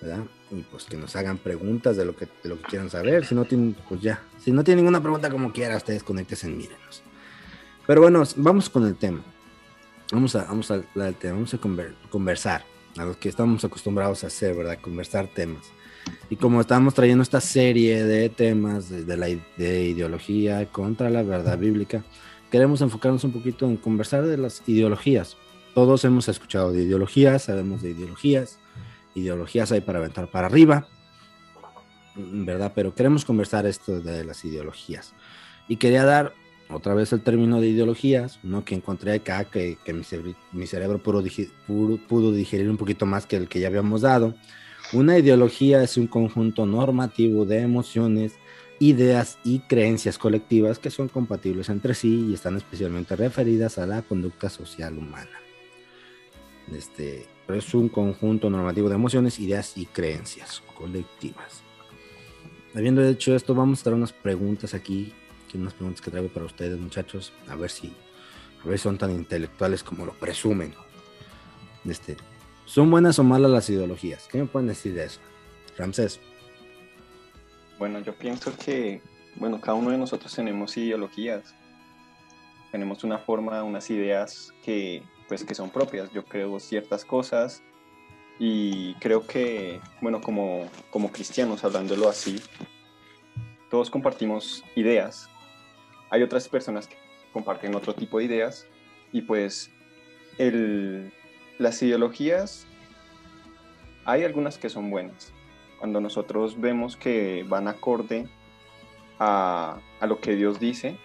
[0.00, 0.24] ¿verdad?
[0.50, 3.26] Y pues que nos hagan preguntas de lo que, de lo que quieran saber.
[3.26, 4.22] Si no tienen, pues ya.
[4.42, 7.02] Si no tienen ninguna pregunta como quiera, ustedes conéctense en mírenos.
[7.86, 9.22] Pero bueno, vamos con el tema.
[10.10, 11.58] Vamos a, vamos a, vamos a
[12.10, 14.78] conversar a los que estamos acostumbrados a hacer, ¿verdad?
[14.80, 15.70] Conversar temas.
[16.30, 19.26] Y como estamos trayendo esta serie de temas de, la
[19.56, 22.02] de ideología contra la verdad bíblica,
[22.50, 25.36] queremos enfocarnos un poquito en conversar de las ideologías.
[25.74, 28.58] Todos hemos escuchado de ideologías, sabemos de ideologías,
[29.14, 30.86] ideologías hay para aventar para arriba,
[32.16, 32.72] ¿verdad?
[32.74, 35.14] Pero queremos conversar esto de las ideologías.
[35.68, 36.34] Y quería dar
[36.74, 38.64] otra vez el término de ideologías, ¿no?
[38.64, 39.78] que encontré acá que,
[40.52, 44.34] mi, cerebro pudo, digerir un poquito más que el que ya habíamos dado.
[44.92, 48.34] Una ideología es un conjunto normativo de emociones,
[48.78, 54.02] ideas y creencias colectivas que son compatibles entre sí y están especialmente referidas a la
[54.02, 55.30] conducta social humana.
[56.72, 61.62] Este, es un conjunto normativo de emociones, ideas y creencias colectivas.
[62.74, 65.12] Habiendo dicho esto, vamos a dar unas preguntas aquí
[65.58, 67.92] unas preguntas que traigo para ustedes, muchachos, a ver si,
[68.64, 70.74] a ver son tan intelectuales como lo presumen.
[71.84, 72.16] Este,
[72.64, 74.28] ¿Son buenas o malas las ideologías?
[74.30, 75.20] ¿Qué me pueden decir de eso?
[75.76, 76.20] Ramsés.
[77.78, 79.02] Bueno, yo pienso que,
[79.36, 81.54] bueno, cada uno de nosotros tenemos ideologías.
[82.70, 86.10] Tenemos una forma, unas ideas que, pues, que son propias.
[86.12, 87.62] Yo creo ciertas cosas
[88.38, 92.40] y creo que, bueno, como, como cristianos, hablándolo así,
[93.70, 95.28] todos compartimos ideas
[96.12, 96.96] hay otras personas que
[97.32, 98.66] comparten otro tipo de ideas
[99.12, 99.70] y pues
[101.58, 102.66] las ideologías,
[104.04, 105.32] hay algunas que son buenas.
[105.78, 108.28] Cuando nosotros vemos que van acorde
[109.18, 110.98] a, a lo que Dios dice,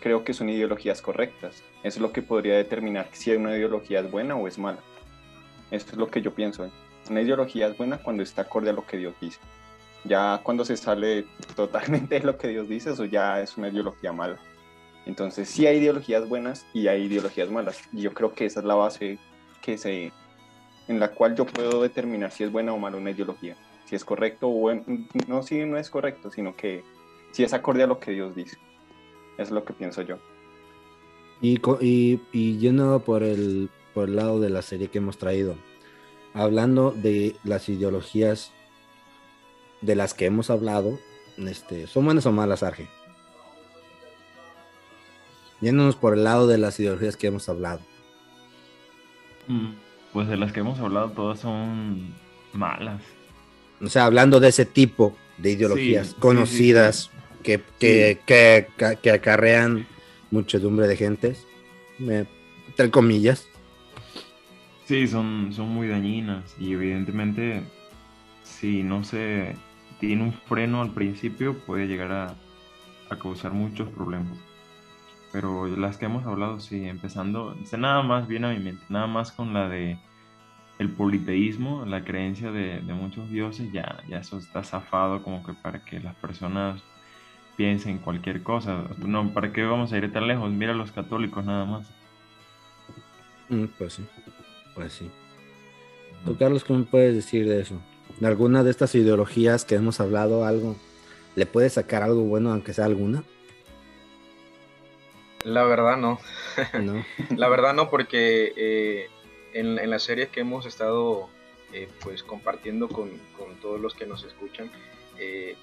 [0.00, 1.62] creo que son ideologías correctas.
[1.82, 4.80] Es lo que podría determinar si una ideología es buena o es mala.
[5.70, 6.64] Esto es lo que yo pienso.
[6.64, 6.70] ¿eh?
[7.10, 9.40] Una ideología es buena cuando está acorde a lo que Dios dice.
[10.06, 14.12] Ya cuando se sale totalmente de lo que Dios dice, eso ya es una ideología
[14.12, 14.38] mala.
[15.06, 17.80] Entonces sí hay ideologías buenas y hay ideologías malas.
[17.92, 19.18] Y yo creo que esa es la base
[19.62, 20.12] que se,
[20.88, 23.56] en la cual yo puedo determinar si es buena o mala una ideología.
[23.84, 24.72] Si es correcto o
[25.28, 26.82] no si no es correcto, sino que
[27.30, 28.58] si es acorde a lo que Dios dice.
[29.38, 30.18] Es lo que pienso yo.
[31.40, 35.54] Y, y, y yendo por el, por el lado de la serie que hemos traído,
[36.34, 38.52] hablando de las ideologías
[39.86, 40.98] de las que hemos hablado,
[41.38, 42.88] este, ¿son buenas o malas, Arge?
[45.60, 47.80] Yéndonos por el lado de las ideologías que hemos hablado.
[49.46, 49.74] Mm,
[50.12, 52.14] Pues de las que hemos hablado, todas son
[52.52, 53.02] malas.
[53.80, 57.10] O sea, hablando de ese tipo de ideologías Sí, sí, conocidas
[57.42, 59.86] Que, que, que, acarrean
[60.32, 61.46] muchedumbre de gentes,
[61.98, 63.46] entre comillas.
[64.84, 67.62] Sí, son, son muy dañinas y evidentemente
[68.42, 69.54] si no se
[70.00, 72.34] tiene un freno al principio puede llegar a,
[73.10, 74.38] a causar muchos problemas.
[75.32, 79.32] Pero las que hemos hablado, sí, empezando, nada más viene a mi mente, nada más
[79.32, 79.98] con la de
[80.78, 85.54] el politeísmo, la creencia de, de muchos dioses, ya, ya eso está zafado como que
[85.54, 86.82] para que las personas
[87.56, 88.84] piensen cualquier cosa.
[88.98, 90.50] No, ¿para qué vamos a ir tan lejos?
[90.50, 91.88] Mira a los católicos nada más.
[93.48, 94.06] Mm, pues sí,
[94.74, 95.10] pues sí.
[96.24, 97.80] ¿Tú, Carlos, qué me puedes decir de eso?
[98.20, 100.76] ¿De alguna de estas ideologías que hemos hablado, algo,
[101.34, 103.22] le puedes sacar algo bueno, aunque sea alguna?
[105.44, 106.18] La verdad no.
[106.82, 107.04] ¿No?
[107.36, 109.10] La verdad no, porque eh,
[109.52, 111.28] en, en las series que hemos estado
[111.72, 114.70] eh, pues compartiendo con, con todos los que nos escuchan,
[115.18, 115.56] eh,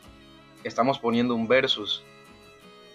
[0.63, 2.04] estamos poniendo un versus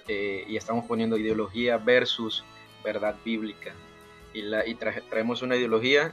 [0.09, 2.45] eh, y estamos poniendo ideología versus
[2.85, 3.75] verdad bíblica.
[4.35, 6.13] Y, la, y traemos una ideología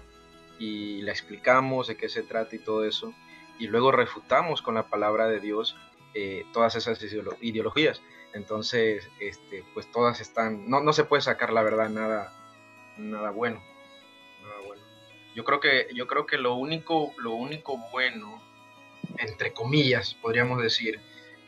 [0.58, 3.14] y la explicamos de qué se trata y todo eso,
[3.60, 5.76] y luego refutamos con la palabra de Dios
[6.14, 8.02] eh, todas esas ideolo- ideologías.
[8.34, 12.34] Entonces, este, pues todas están, no, no se puede sacar la verdad nada,
[12.98, 13.62] nada bueno,
[14.42, 14.84] nada bueno.
[15.36, 18.42] Yo creo que, yo creo que lo único, lo único bueno,
[19.18, 21.00] entre comillas, podríamos decir,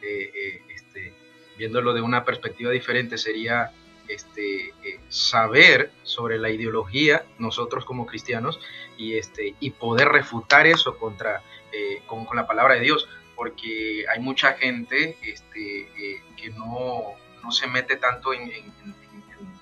[0.01, 1.13] eh, eh, este,
[1.57, 3.73] viéndolo de una perspectiva diferente, sería
[4.07, 8.59] este, eh, saber sobre la ideología nosotros como cristianos
[8.97, 14.05] y, este, y poder refutar eso contra, eh, con, con la palabra de Dios porque
[14.09, 19.53] hay mucha gente este, eh, que no, no se mete tanto en, en- en- en-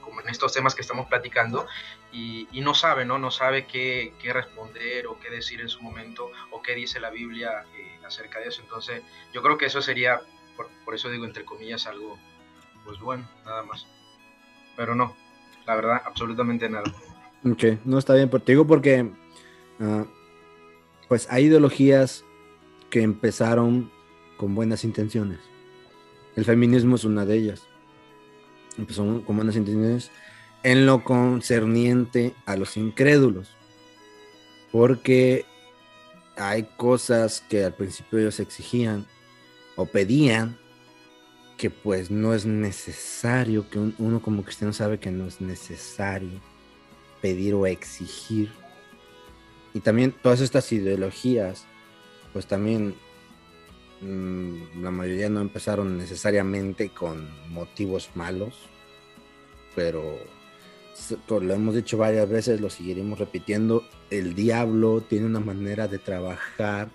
[0.00, 1.66] como en estos temas que estamos platicando
[2.12, 3.18] y, y no sabe, ¿no?
[3.18, 7.10] No sabe qué, qué responder o qué decir en su momento o qué dice la
[7.10, 8.62] Biblia eh, acerca de eso.
[8.62, 10.20] Entonces, yo creo que eso sería,
[10.56, 12.16] por, por eso digo entre comillas, algo,
[12.84, 13.84] pues bueno, nada más.
[14.76, 15.16] Pero no,
[15.66, 16.84] la verdad, absolutamente nada.
[17.44, 19.10] Ok, no está bien, pero te digo porque
[19.80, 20.04] ah,
[21.08, 22.24] pues hay ideologías
[22.90, 23.90] que empezaron
[24.36, 25.38] con buenas intenciones.
[26.36, 27.62] El feminismo es una de ellas.
[28.76, 30.10] Empezó con buenas intenciones
[30.62, 33.50] en lo concerniente a los incrédulos.
[34.72, 35.44] Porque
[36.36, 39.06] hay cosas que al principio ellos exigían
[39.76, 40.58] o pedían
[41.56, 46.40] que pues no es necesario, que un- uno como cristiano sabe que no es necesario
[47.22, 48.50] pedir o exigir.
[49.74, 51.66] Y también todas estas ideologías,
[52.32, 52.94] pues también
[54.00, 58.54] mm, la mayoría no empezaron necesariamente con motivos malos,
[59.74, 60.16] pero
[61.28, 66.88] lo hemos dicho varias veces, lo seguiremos repitiendo, el diablo tiene una manera de trabajar,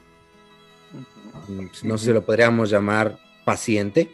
[1.50, 4.10] mm, no sé si lo podríamos llamar paciente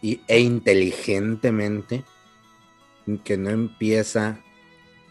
[0.00, 2.04] y, e inteligentemente,
[3.24, 4.40] que no empieza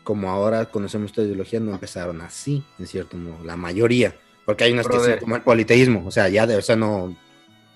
[0.10, 4.72] como ahora conocemos esta ideología, no empezaron así, en cierto modo, la mayoría, porque hay
[4.72, 5.14] unas que Brother.
[5.14, 7.16] sí, como el politeísmo, o sea, ya de, o sea, no,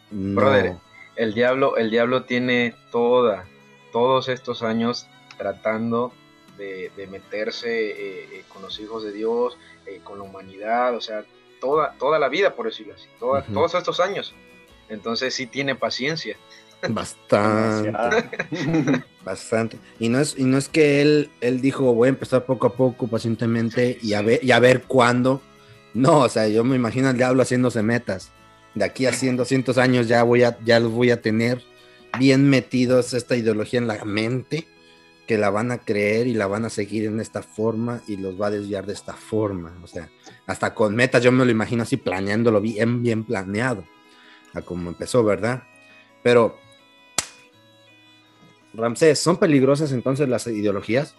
[0.09, 0.73] no Brother,
[1.15, 3.45] el diablo, el diablo tiene toda,
[3.91, 5.05] todos estos años
[5.37, 6.11] tratando
[6.57, 11.01] de, de meterse eh, eh, con los hijos de Dios, eh, con la humanidad, o
[11.01, 11.23] sea,
[11.61, 13.53] toda, toda la vida, por decirlo así, toda- Ujú.
[13.53, 14.33] todos estos años.
[14.89, 16.35] Entonces sí tiene paciencia.
[16.89, 17.93] bastante.
[19.23, 19.77] bastante.
[19.99, 22.73] Y no es, y no es que él, él dijo, voy a empezar poco a
[22.73, 25.41] poco, pacientemente, y a ver, y a ver cuándo.
[25.93, 28.31] No, o sea, yo me imagino al diablo haciéndose metas.
[28.75, 31.61] De aquí a 100, 200 años ya voy a, ya los voy a tener
[32.17, 34.67] bien metidos esta ideología en la mente,
[35.27, 38.39] que la van a creer y la van a seguir en esta forma y los
[38.39, 39.77] va a desviar de esta forma.
[39.83, 40.09] O sea,
[40.45, 43.85] hasta con metas yo me lo imagino así planeándolo bien, bien planeado,
[44.53, 45.63] a como empezó, ¿verdad?
[46.23, 46.57] Pero,
[48.73, 51.15] Ramsés, ¿son peligrosas entonces las ideologías?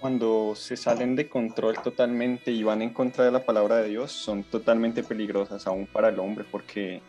[0.00, 4.12] Cuando se salen de control totalmente y van en contra de la palabra de Dios,
[4.12, 7.00] son totalmente peligrosas aún para el hombre, porque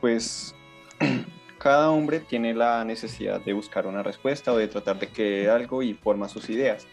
[0.00, 0.54] pues
[1.58, 5.82] cada hombre tiene la necesidad de buscar una respuesta o de tratar de creer algo
[5.82, 6.86] y forma sus ideas.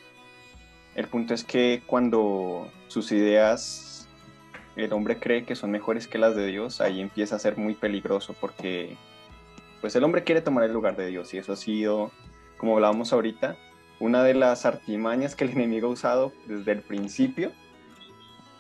[0.94, 3.90] El punto es que cuando sus ideas
[4.76, 7.76] el hombre cree que son mejores que las de Dios, ahí empieza a ser muy
[7.76, 8.98] peligroso porque
[9.82, 12.12] pues el hombre quiere tomar el lugar de Dios y eso ha sido,
[12.58, 13.58] como hablábamos ahorita,
[14.00, 17.52] una de las artimañas que el enemigo ha usado desde el principio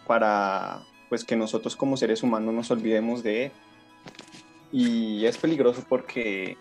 [0.07, 3.51] para pues que nosotros como seres humanos nos olvidemos de él.
[4.71, 6.55] Y es peligroso porque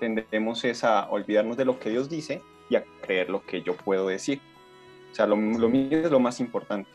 [0.00, 3.76] tendemos es a olvidarnos de lo que Dios dice y a creer lo que yo
[3.76, 4.40] puedo decir.
[5.12, 6.90] O sea, lo, lo mío es lo más importante.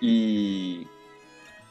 [0.00, 0.86] Y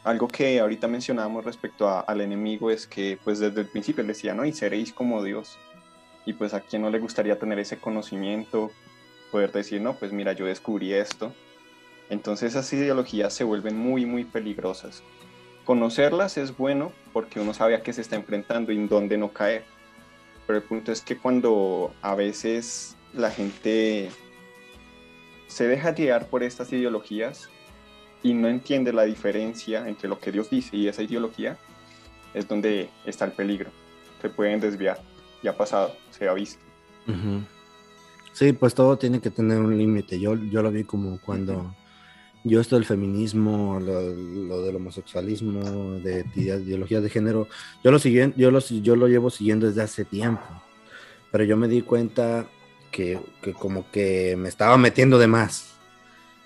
[0.06, 4.08] algo que ahorita mencionábamos respecto a- al enemigo es que pues desde el principio él
[4.08, 4.46] decía, ¿no?
[4.46, 5.58] Y seréis como Dios.
[6.26, 8.72] Y pues a quien no le gustaría tener ese conocimiento,
[9.32, 11.34] poder decir, no, pues mira, yo descubrí esto.
[12.10, 15.04] Entonces esas ideologías se vuelven muy, muy peligrosas.
[15.66, 19.34] Conocerlas es bueno porque uno sabe a qué se está enfrentando y en dónde no
[19.34, 19.66] caer.
[20.46, 24.12] Pero el punto es que cuando a veces la gente
[25.48, 27.50] se deja guiar por estas ideologías
[28.24, 31.58] y no entiende la diferencia entre lo que Dios dice y esa ideología,
[32.34, 33.70] es donde está el peligro.
[34.22, 35.00] Se pueden desviar.
[35.44, 36.64] Ya ha pasado, se ha visto.
[37.08, 37.42] Ujú.
[38.34, 40.20] Sí, pues todo tiene que tener un límite.
[40.20, 41.74] Yo, yo lo vi como cuando
[42.44, 47.48] yo esto del feminismo, lo, lo del homosexualismo, de, ide- ideologías de género,
[47.84, 50.44] yo lo, siguen, yo, lo, yo lo llevo siguiendo desde hace tiempo.
[51.32, 52.48] Pero yo me di cuenta
[52.92, 55.76] que, que como que me estaba metiendo de más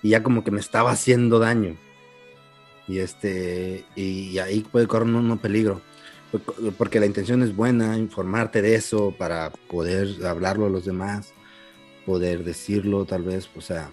[0.02, 1.76] y ya como que me estaba haciendo daño.
[2.88, 5.80] Y este y, ahí puede correr uno peligro.
[6.32, 11.32] Por- Porque la intención es buena, informarte de eso para poder hablarlo a los demás,
[12.06, 13.90] poder decirlo tal vez, o sea,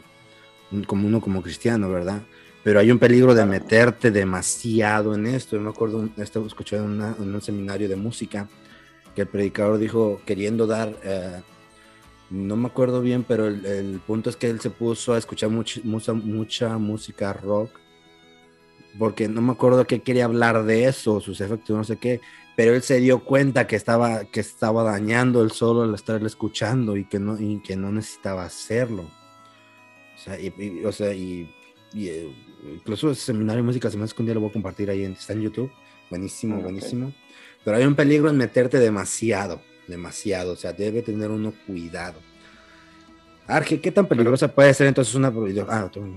[0.71, 2.21] un- como uno como cristiano, ¿verdad?
[2.63, 5.55] Pero hay un peligro de meterte demasiado en esto.
[5.55, 8.47] Yo me acuerdo, un- esto escuché en, una- en un seminario de música
[9.15, 11.41] que el predicador dijo, queriendo dar, eh,
[12.29, 15.49] no me acuerdo bien, pero el, el punto es que él se puso a escuchar
[15.49, 17.71] much- mucha, mucha música rock,
[18.99, 22.19] porque no me acuerdo qué quería hablar de eso, sus efectos, no sé qué,
[22.55, 26.97] pero él se dio cuenta que estaba, que estaba dañando el solo al estarle escuchando
[26.97, 29.03] y que no, y que no necesitaba hacerlo.
[29.03, 31.47] O sea, y, y- o sea, y,
[31.93, 32.27] y, eh,
[32.73, 34.89] incluso ese seminario de música se me hace que un día lo voy a compartir
[34.89, 35.71] ahí, en, está en YouTube,
[36.09, 36.63] buenísimo, Ah, ok.
[36.63, 37.13] buenísimo.
[37.63, 42.19] Pero hay un peligro en meterte demasiado, demasiado, o sea, debe tener uno cuidado.
[43.47, 45.31] Arge, ¿qué tan peligrosa puede ser entonces una...
[45.69, 46.13] Ah, tú-.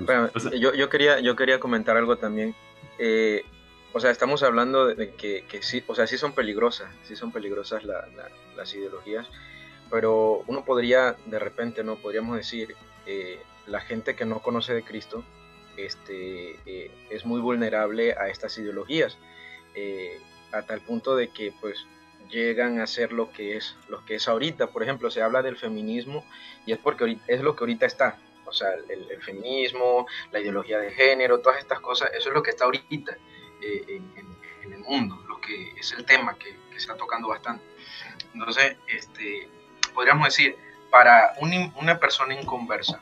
[0.00, 2.54] Bueno, yo, yo, quería, yo quería comentar algo también.
[2.98, 3.42] Eh,
[3.92, 7.16] o sea, estamos hablando de, de que, que sí, o sea, sí son peligrosas, sí
[7.16, 9.26] son peligrosas la- la- las ideologías,
[9.90, 11.96] pero uno podría, de repente, ¿no?
[11.96, 12.74] Podríamos decir,
[13.06, 15.24] eh, la gente que no conoce de Cristo
[15.76, 19.18] este, eh, es muy vulnerable a estas ideologías,
[19.74, 20.18] eh,
[20.52, 21.76] a tal punto de que, pues,
[22.28, 24.68] llegan a ser lo que es lo que es ahorita.
[24.68, 26.24] Por ejemplo, se habla del feminismo
[26.64, 28.18] y es porque es lo que ahorita está.
[28.44, 32.50] O sea, el, feminismo, la ideología de género, todas estas cosas, eso es lo que
[32.50, 33.16] está ahorita
[33.60, 34.00] eh,
[34.64, 37.64] en, el mundo, lo que es el tema que, que se está tocando bastante.
[38.34, 39.48] Entonces, este,
[39.94, 40.56] podríamos decir,
[40.90, 43.00] para una persona inconversa,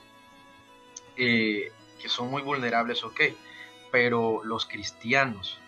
[1.16, 3.20] eh, que son muy vulnerables, ok,
[3.90, 5.58] pero los cristianos,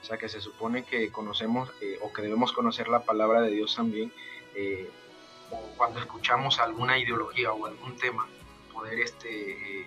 [0.00, 3.50] o sea, que se supone que conocemos eh, o que debemos conocer la palabra de
[3.50, 4.12] Dios también,
[4.54, 4.90] eh,
[5.76, 8.26] cuando escuchamos alguna ideología o algún tema,
[8.72, 9.86] poder este, eh,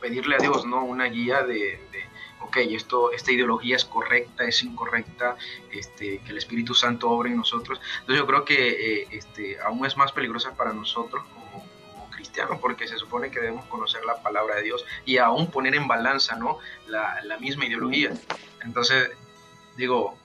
[0.00, 0.84] pedirle a Dios ¿no?
[0.84, 2.04] una guía de, de,
[2.40, 5.36] ok, esto, esta ideología es correcta, es incorrecta,
[5.72, 7.80] este, que el Espíritu Santo obre en nosotros.
[8.00, 12.58] Entonces yo creo que eh, este, aún es más peligrosa para nosotros como, como cristianos,
[12.60, 16.36] porque se supone que debemos conocer la palabra de Dios y aún poner en balanza
[16.36, 16.58] ¿no?
[16.86, 18.12] la misma ideología.
[18.64, 19.10] Entonces,
[19.76, 20.16] digo,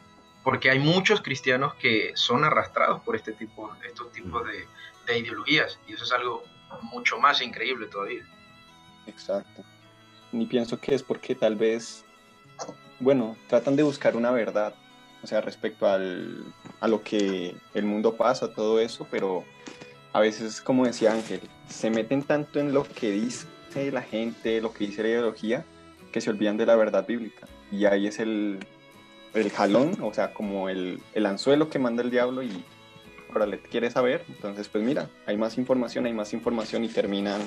[0.43, 4.65] porque hay muchos cristianos que son arrastrados por este tipo, estos tipos de,
[5.05, 6.43] de ideologías, y eso es algo
[6.83, 8.23] mucho más increíble todavía.
[9.07, 9.63] Exacto.
[10.31, 12.05] Ni pienso que es porque tal vez,
[12.99, 14.73] bueno, tratan de buscar una verdad,
[15.23, 19.43] o sea, respecto al, a lo que el mundo pasa, todo eso, pero
[20.13, 23.47] a veces, como decía Ángel, se meten tanto en lo que dice
[23.91, 25.65] la gente, lo que dice la ideología,
[26.11, 27.47] que se olvidan de la verdad bíblica.
[27.71, 28.59] Y ahí es el,
[29.33, 32.63] el jalón, o sea, como el, el anzuelo que manda el diablo y
[33.29, 37.41] ahora le quiere saber, entonces pues mira, hay más información, hay más información y terminan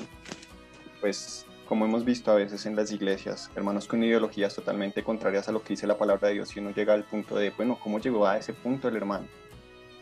[1.01, 5.51] pues como hemos visto a veces en las iglesias, hermanos con ideologías totalmente contrarias a
[5.51, 7.99] lo que dice la palabra de Dios y uno llega al punto de, bueno, ¿cómo
[7.99, 9.27] llegó a ese punto el hermano?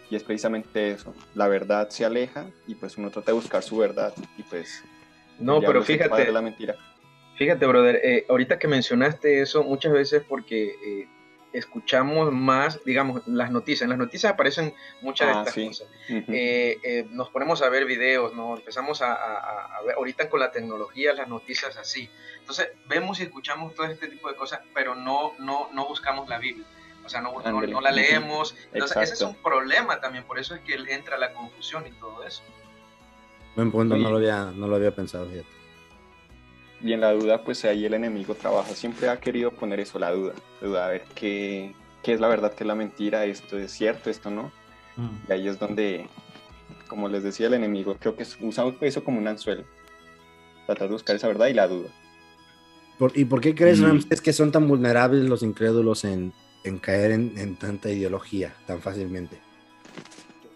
[0.10, 3.77] Y es precisamente eso, la verdad se aleja y pues uno trata de buscar su
[3.77, 4.83] verdad y pues...
[5.39, 6.75] No, pero fíjate, la mentira.
[7.38, 11.08] Fíjate, brother, eh, ahorita que mencionaste eso, muchas veces porque eh,
[11.54, 13.82] escuchamos más, digamos, las noticias.
[13.84, 15.67] En las noticias aparecen muchas de Ah, estas sí.
[15.67, 15.88] cosas.
[16.10, 16.32] Ujú.
[16.32, 18.56] eh, eh, nos ponemos a ver videos, ¿no?
[18.56, 22.10] Empezamos a, a- a ver, ahorita con la tecnología, las noticias así.
[22.40, 26.38] Entonces, vemos y escuchamos todo este tipo de cosas, pero no, no, no buscamos la
[26.40, 26.65] Biblia.
[27.04, 28.56] O sea, no, no, no la leemos.
[28.71, 29.38] Entonces, ese es Exacto.
[29.38, 32.44] un problema también, por eso es que entra la confusión y todo eso.
[33.56, 35.50] Buen punto, no lo había, no lo había pensado, fíjate.
[36.84, 38.73] Y en la duda, pues ahí el enemigo trabaja.
[38.73, 40.34] Siempre ha querido poner eso, la duda.
[40.62, 43.71] La duda, a ver qué, qué es la verdad, qué es la mentira, esto es
[43.71, 44.52] cierto, esto no.
[44.98, 45.10] Mm.
[45.29, 46.08] Y ahí es donde,
[46.88, 49.63] como les decía el enemigo, creo que es- usa eso como un anzuelo.
[50.65, 51.90] Tratar de buscar esa verdad y la duda.
[52.98, 56.79] Por- ¿Y por qué crees, Y- Ramsés, que son tan vulnerables los incrédulos en, en
[56.79, 59.40] caer en, en tanta ideología tan fácilmente?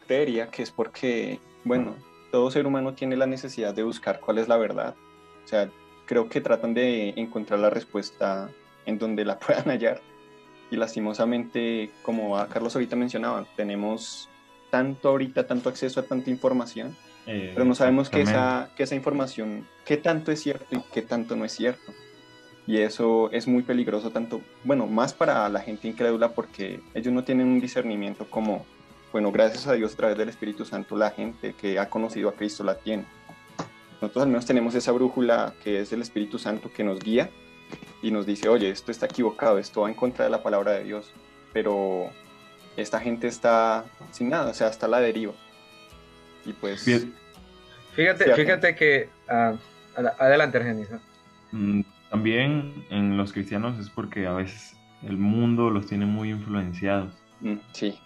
[0.07, 1.95] creería que es porque, bueno,
[2.31, 4.95] todo ser humano tiene la necesidad de buscar cuál es la verdad.
[5.43, 5.69] O sea,
[6.05, 8.49] creo que tratan de encontrar la respuesta
[8.85, 10.01] en donde la puedan hallar.
[10.71, 14.29] Y lastimosamente, como a Carlos ahorita mencionaba, tenemos
[14.69, 16.95] tanto ahorita, tanto acceso a tanta información,
[17.27, 21.01] Eh, pero no sabemos que esa, que esa información, qué tanto es cierto y qué
[21.01, 21.91] tanto no es cierto.
[22.67, 27.23] Y eso es muy peligroso, tanto, bueno, más para la gente incrédula porque ellos no
[27.23, 28.65] tienen un discernimiento como,
[29.11, 32.33] bueno, gracias a Dios a través del Espíritu Santo la gente que ha conocido a
[32.33, 33.05] Cristo la tiene.
[34.01, 37.29] Nosotros al menos tenemos esa brújula que es el Espíritu Santo que nos guía
[38.01, 40.83] y nos dice, oye, esto está equivocado, esto va en contra de la palabra de
[40.83, 41.11] Dios.
[41.53, 42.09] Pero
[42.77, 45.33] esta gente está sin nada, o sea, está a la deriva.
[46.45, 46.85] Y pues...
[46.87, 47.11] Fí-
[47.93, 49.09] Fíjate, fíjate que...
[49.29, 49.53] ah,
[49.95, 50.89] ad- adelante, Argenis.
[51.53, 57.13] Mm, También en los cristianos es porque a veces el mundo los tiene muy influenciados.
[57.39, 57.97] mm, sí,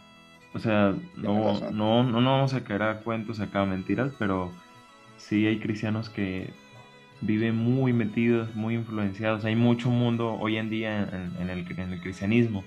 [0.54, 4.52] O sea, no, no, no, no vamos a caer a cuentos acá, mentiras, pero
[5.20, 6.50] sí hay cristianos que
[7.22, 9.46] viven muy metidos, muy influenciados.
[9.46, 11.08] Hay mucho mundo hoy en día
[11.40, 11.66] en, el,
[12.02, 12.64] cristianismo.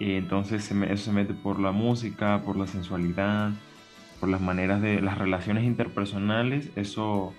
[0.00, 3.52] Entonces eso se mete por la música, por la sensualidad,
[4.20, 6.70] por las maneras de las relaciones interpersonales.
[6.76, 7.34] Eso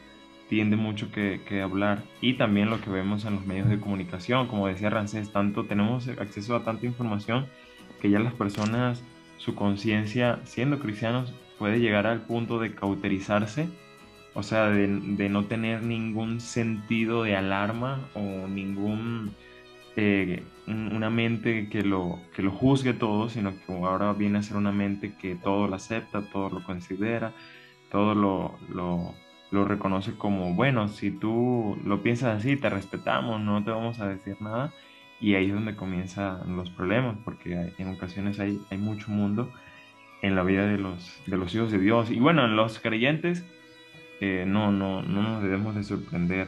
[0.50, 2.04] tiende mucho que, que hablar.
[2.22, 4.48] Y también lo que vemos en los medios de comunicación.
[4.48, 7.48] Como decía Rancés, tanto, tenemos acceso a tanta información
[8.02, 9.04] que ya las personas,
[9.38, 13.68] su conciencia, siendo cristianos, puede llegar al punto de cauterizarse,
[14.34, 14.88] o sea, de,
[15.30, 19.36] no tener ningún sentido de alarma o ningún,
[19.96, 24.44] eh, un- una mente que lo, que lo juzgue todo, sino que ahora viene a
[24.44, 27.34] ser una mente que todo lo acepta, todo lo considera,
[27.92, 33.72] todo lo, lo, reconoce como, bueno, si tú lo piensas así, te respetamos, no te
[33.72, 34.74] vamos a decir nada.
[35.20, 39.52] Y ahí es donde comienzan los problemas, porque en ocasiones hay, hay mucho mundo
[40.22, 42.12] en la vida de los, de los hijos de Dios.
[42.12, 43.46] Y bueno, en los creyentes
[44.22, 46.48] eh, no, no, no nos debemos de sorprender,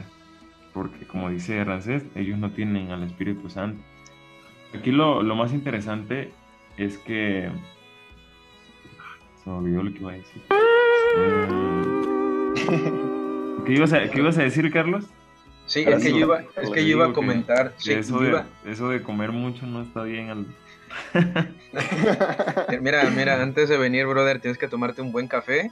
[0.72, 3.82] porque como dice Rancés, ellos no tienen al Espíritu Santo.
[4.74, 6.32] Aquí lo, lo más interesante
[6.76, 7.50] es que...
[9.42, 10.42] Se me olvidó lo que iba a decir.
[13.66, 15.04] ¿Qué, ibas a, ¿Qué ibas a decir, Carlos?
[15.66, 17.74] Sí, Ahora es que, yo iba, es que yo iba a comentar.
[17.76, 20.30] que sí, eso, de, iba- eso de comer mucho no está bien.
[20.30, 20.46] al-
[22.82, 25.70] Mira, mira, antes de venir, brother, tienes que tomarte un buen café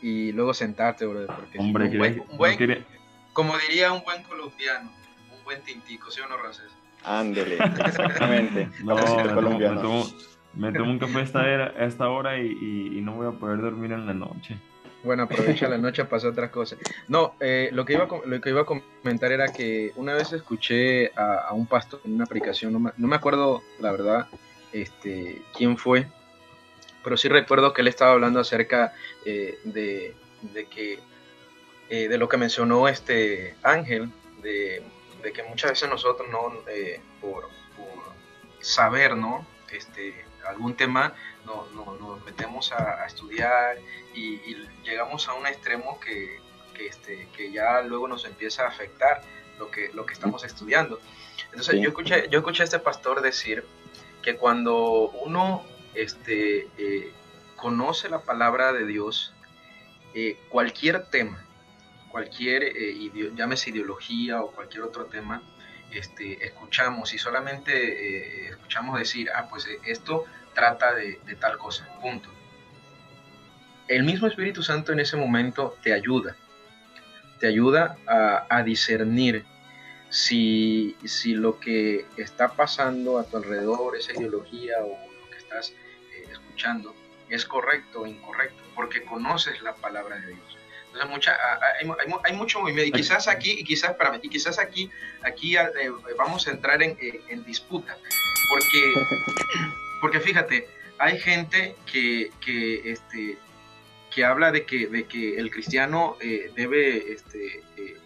[0.00, 1.28] y luego sentarte, brother.
[1.28, 2.98] Porque si Hombre, no, un buen, un buen- no
[3.32, 4.90] como diría un buen colombiano,
[5.36, 6.66] un buen tintico, ¿sí o no, Rancés?
[7.04, 8.68] ándele, exactamente.
[8.82, 10.06] No, me tomo,
[10.54, 13.28] me, tomo, un café a esta, era- a esta hora y, y- y no voy
[13.28, 14.56] a poder dormir en la noche.
[15.04, 16.78] Bueno, aprovecha la noche para hacer otras cosas.
[17.06, 20.12] No, eh, lo, que iba a, com- lo que iba a comentar era que una
[20.14, 23.92] vez escuché a, a un pastor en una aplicación, no me, no me acuerdo la
[23.92, 24.26] verdad
[24.72, 26.08] este, quién fue,
[27.04, 28.94] pero sí recuerdo que él estaba hablando acerca
[29.24, 30.98] eh, de, de que
[31.90, 34.10] eh, de lo que mencionó este Ángel,
[34.42, 34.82] de,
[35.22, 37.44] de que muchas veces nosotros no eh, por,
[37.76, 37.92] por
[38.60, 39.46] saber, ¿no?
[39.70, 41.14] Este, algún tema
[41.46, 43.78] no, no- nos metemos a, a estudiar
[44.14, 46.38] y, y llegamos a un extremo que,
[46.74, 49.22] que, este, que ya luego nos empieza a afectar
[49.58, 51.00] lo que, lo que estamos estudiando.
[51.46, 51.80] Entonces Sí.
[51.82, 53.64] yo, escuché, yo escuché a este pastor decir
[54.22, 55.64] que cuando uno
[55.94, 57.12] este, eh,
[57.58, 59.34] conoce la palabra de Dios,
[60.14, 61.44] eh, cualquier tema,
[62.10, 65.42] cualquier, eh, llámese ideología o cualquier otro tema,
[65.90, 70.24] este, escuchamos y solamente eh, escuchamos decir, ah, pues esto
[70.54, 72.30] trata de, tal cosa, punto.
[73.86, 76.36] El mismo Espíritu Santo en ese momento te ayuda,
[77.40, 79.44] te ayuda a, discernir
[80.10, 85.07] si, si lo que está pasando a tu alrededor, esa ideología o
[85.48, 85.70] estás
[86.14, 86.94] eh, escuchando,
[87.28, 90.58] es correcto o incorrecto, porque conoces la palabra de Dios.
[90.86, 91.36] Entonces mucha,
[91.80, 94.58] hay, mu- hay mu- hay mucho movimiento y quizás aquí, y quizás, espérame, y quizás
[94.58, 94.90] aquí,
[95.22, 95.68] aquí eh,
[96.16, 97.96] vamos a entrar en, eh, en disputa,
[98.50, 98.94] porque,
[100.00, 100.68] porque fíjate,
[100.98, 103.38] hay gente que, que, este,
[104.10, 107.96] que habla de que, de que el cristiano eh, debe este, eh,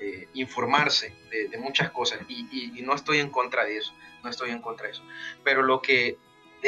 [0.00, 3.92] eh, informarse de, de muchas cosas y, y- y no estoy en contra de eso,
[4.22, 5.04] no estoy en contra de eso.
[5.44, 6.16] Pero lo que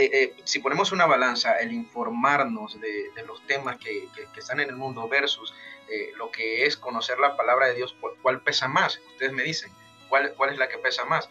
[0.04, 4.60] eh, si ponemos una balanza, el informarnos de, de los temas que, que, que, están
[4.60, 5.54] en el mundo versus
[5.88, 9.00] eh, lo que es conocer la palabra de Dios, ¿cuál pesa más?
[9.12, 9.72] Ustedes me dicen,
[10.08, 11.28] ¿cuál, cuál es la que pesa más?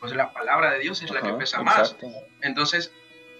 [0.00, 2.08] Pues la palabra de Dios es Ajá, la que pesa exacto.
[2.08, 2.24] más.
[2.42, 2.92] Entonces,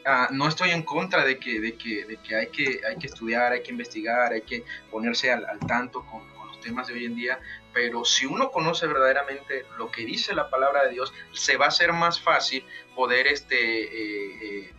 [0.07, 3.09] uh, no estoy en contra de que, de, que, de que, hay que hay que
[3.09, 6.95] estudiar, hay que investigar, hay que ponerse al, al tanto con, con, los temas de
[6.95, 7.41] hoy en día,
[7.77, 11.69] pero si uno conoce verdaderamente lo que dice la palabra de Dios, se va a
[11.69, 12.65] hacer más fácil
[12.95, 14.73] poder este, eh, eh,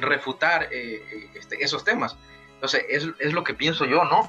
[0.00, 2.18] refutar eh, este, esos temas.
[2.54, 4.28] Entonces, es, es, lo que pienso yo, ¿no?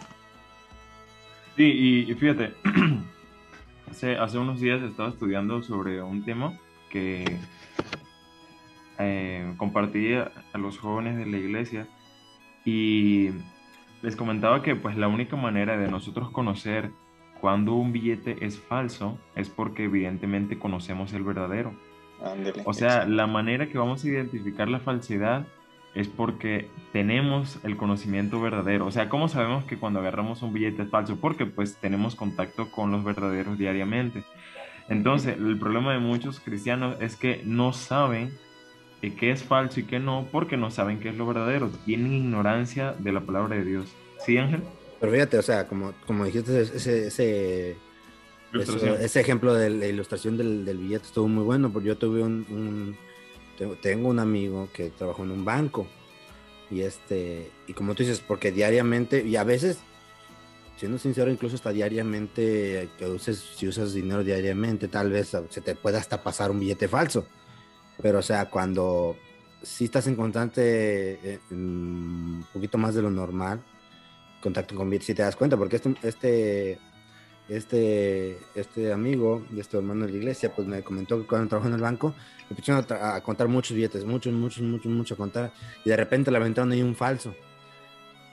[1.55, 2.53] Sí, y, fíjate,
[3.89, 6.59] hace, hace unos días estaba estudiando sobre un tema
[6.91, 7.39] que
[9.57, 11.87] compartí a, a, los jóvenes de la iglesia
[12.65, 13.31] y
[14.03, 16.91] les comentaba que pues la única manera de nosotros conocer
[17.41, 21.73] cuando un billete es falso es porque evidentemente conocemos el verdadero.
[22.65, 25.47] O sea, la manera que vamos a identificar la falsedad
[25.95, 28.85] es porque tenemos el conocimiento verdadero.
[28.85, 31.17] O sea, ¿cómo sabemos que cuando agarramos un billete es falso?
[31.19, 34.23] Porque pues tenemos contacto con los verdaderos diariamente.
[34.89, 38.31] Entonces, el problema de muchos cristianos es que no saben
[39.01, 41.69] qué es falso y qué no, porque no saben qué es lo verdadero.
[41.85, 43.95] Tienen ignorancia de la palabra de Dios.
[44.19, 44.63] ¿Sí, Ángel?
[44.99, 47.77] Pero fíjate, o sea, como, como dijiste, ese, ese,
[48.53, 52.21] eso, ese ejemplo de la ilustración del, del, billete estuvo muy bueno, porque yo tuve
[52.21, 52.97] un, un,
[53.81, 55.87] tengo un amigo que trabajó en un banco
[56.71, 59.79] y este, y como tú dices, porque diariamente, y a veces,
[60.77, 65.75] siendo sincero, incluso hasta diariamente, que uses, si usas dinero diariamente, tal vez se te
[65.75, 67.25] pueda hasta pasar un billete falso.
[68.01, 69.17] Pero, o sea, cuando
[69.63, 73.63] si estás en constante, eh, un poquito más de lo normal,
[74.41, 76.79] contacto con Bit si te das cuenta, porque este, este,
[77.49, 81.67] este, este amigo de este hermano de la iglesia, pues me comentó que cuando trabajó
[81.67, 82.13] en el banco,
[82.49, 85.97] me empezaron a, a, contar muchos billetes, muchos, muchos, muchos, muchos a contar, y de
[85.97, 87.33] repente le aventaron ahí un falso.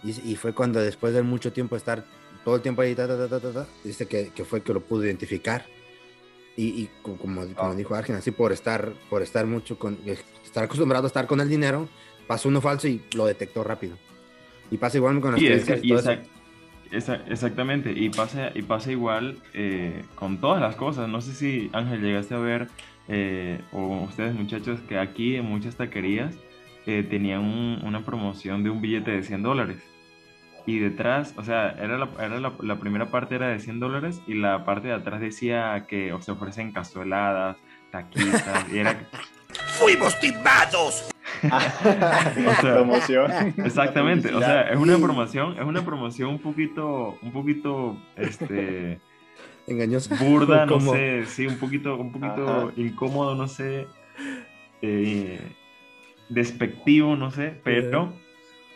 [0.02, 2.04] Y, y, fue cuando después de mucho tiempo estar
[2.44, 5.66] todo el tiempo ahí, ta, ta, ta, dice que, que, fue que lo pudo identificar.
[6.56, 11.04] Y, y como, como dijo Argen, así por estar, por estar mucho con, estar acostumbrado
[11.04, 11.88] a estar con el dinero,
[12.26, 13.96] pasó uno falso y lo detectó rápido.
[14.70, 16.18] Y pasa igual con las y, es, y esa,
[16.90, 21.08] esa, exactamente, y pasa, y pasa igual eh, con todas las cosas.
[21.08, 22.68] No sé si, Ángel, llegaste a ver,
[23.08, 26.34] eh, o ustedes muchachos, que aquí en muchas taquerías
[26.86, 29.82] eh, tenían un, una promoción de un billete de 100 dólares.
[30.66, 34.20] Y detrás, o sea, era, la, era la, la, primera parte era de 100 dólares
[34.26, 37.56] y la parte de atrás decía que se ofrecen cazueladas,
[37.92, 39.08] taquitas, y era...
[39.78, 41.15] ¡Fuimos timados!
[41.44, 43.30] o sea, promoción.
[43.64, 49.00] Exactamente, o sea, es una promoción, es una promoción un poquito, un poquito, este,
[49.66, 53.86] engañosa, burda, no sé, sí, un poquito, un poquito incómodo, no sé,
[54.82, 55.40] eh,
[56.28, 58.12] despectivo, no sé, pero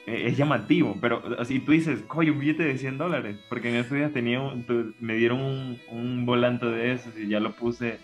[0.07, 3.77] eh, es llamativo, pero así tú dices, coño, un billete de 100 dólares, porque en
[3.77, 7.99] estos días tenía, un, me dieron un, un volante de esos y ya lo puse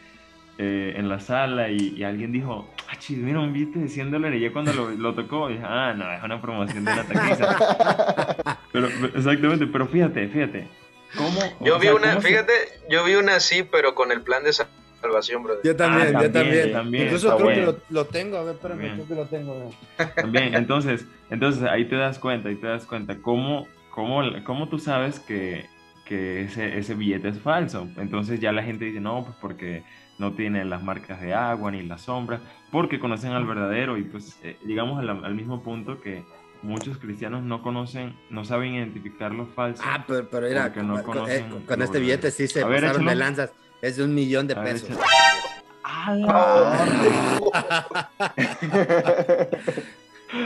[0.59, 4.11] eh, en la sala y, y, alguien dijo, ah, chis, mira, un billete de 100
[4.11, 4.41] dólares.
[4.41, 8.59] Y ya cuando lo, lo tocó, dije, ah, no, es una promoción de la taquiza.
[8.73, 10.69] pero, exactamente, pero fíjate, fíjate.
[11.17, 12.91] ¿Cómo, yo vi sea, una, fíjate, se...
[12.91, 15.63] yo vi una así, pero con el plan de salvación, brother.
[15.65, 16.73] Yo también, ah, yo también.
[16.73, 17.61] también Incluso creo bueno.
[17.61, 18.95] que lo, lo, tengo, a ver, espérame, también.
[18.95, 19.75] creo que lo tengo.
[20.15, 24.79] También, entonces, entonces ahí te das cuenta, ahí te das cuenta cómo, cómo, cómo tú
[24.79, 25.67] sabes que,
[26.05, 27.89] que ese, ese billete es falso.
[27.97, 29.85] Entonces ya la gente dice, no, pues porque
[30.19, 32.41] no tienen las marcas de agua ni las sombras,
[32.71, 36.25] porque conocen al verdadero y pues eh, llegamos al, al, mismo punto que
[36.63, 39.83] muchos cristianos no conocen, no saben identificar lo falso.
[39.85, 43.11] Ah, pero, pero era, no con, eh, con, este billete sí se ver, pasaron échalo.
[43.11, 43.53] de lanzas,
[43.83, 44.97] es de un millón de A ver, pesos.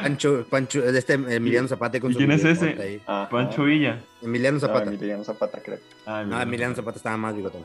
[0.02, 3.00] Pancho, Pancho, este Emiliano Zapata con ¿Y quién es ese?
[3.06, 4.00] Ah, Pancho Villa.
[4.22, 4.86] Emiliano Zapata.
[4.86, 5.78] No, Emiliano Zapata, creo.
[6.06, 7.64] Ah, no, Emiliano Zapata estaba más bigotón.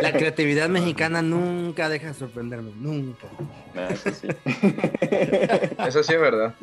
[0.00, 3.26] La creatividad mexicana nunca deja de sorprenderme, nunca.
[3.74, 4.28] No, eso sí.
[5.86, 6.54] eso sí es verdad.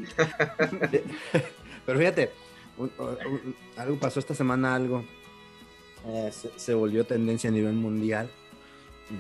[1.86, 2.32] Pero fíjate,
[2.78, 5.04] un, un, algo pasó esta semana, algo
[6.08, 8.30] eh, se, se, volvió tendencia a nivel mundial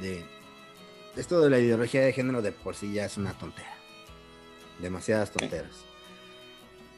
[0.02, 0.24] de
[1.16, 3.74] esto de la ideología de género de por sí ya es una tontera,
[4.80, 5.89] demasiadas tonteras.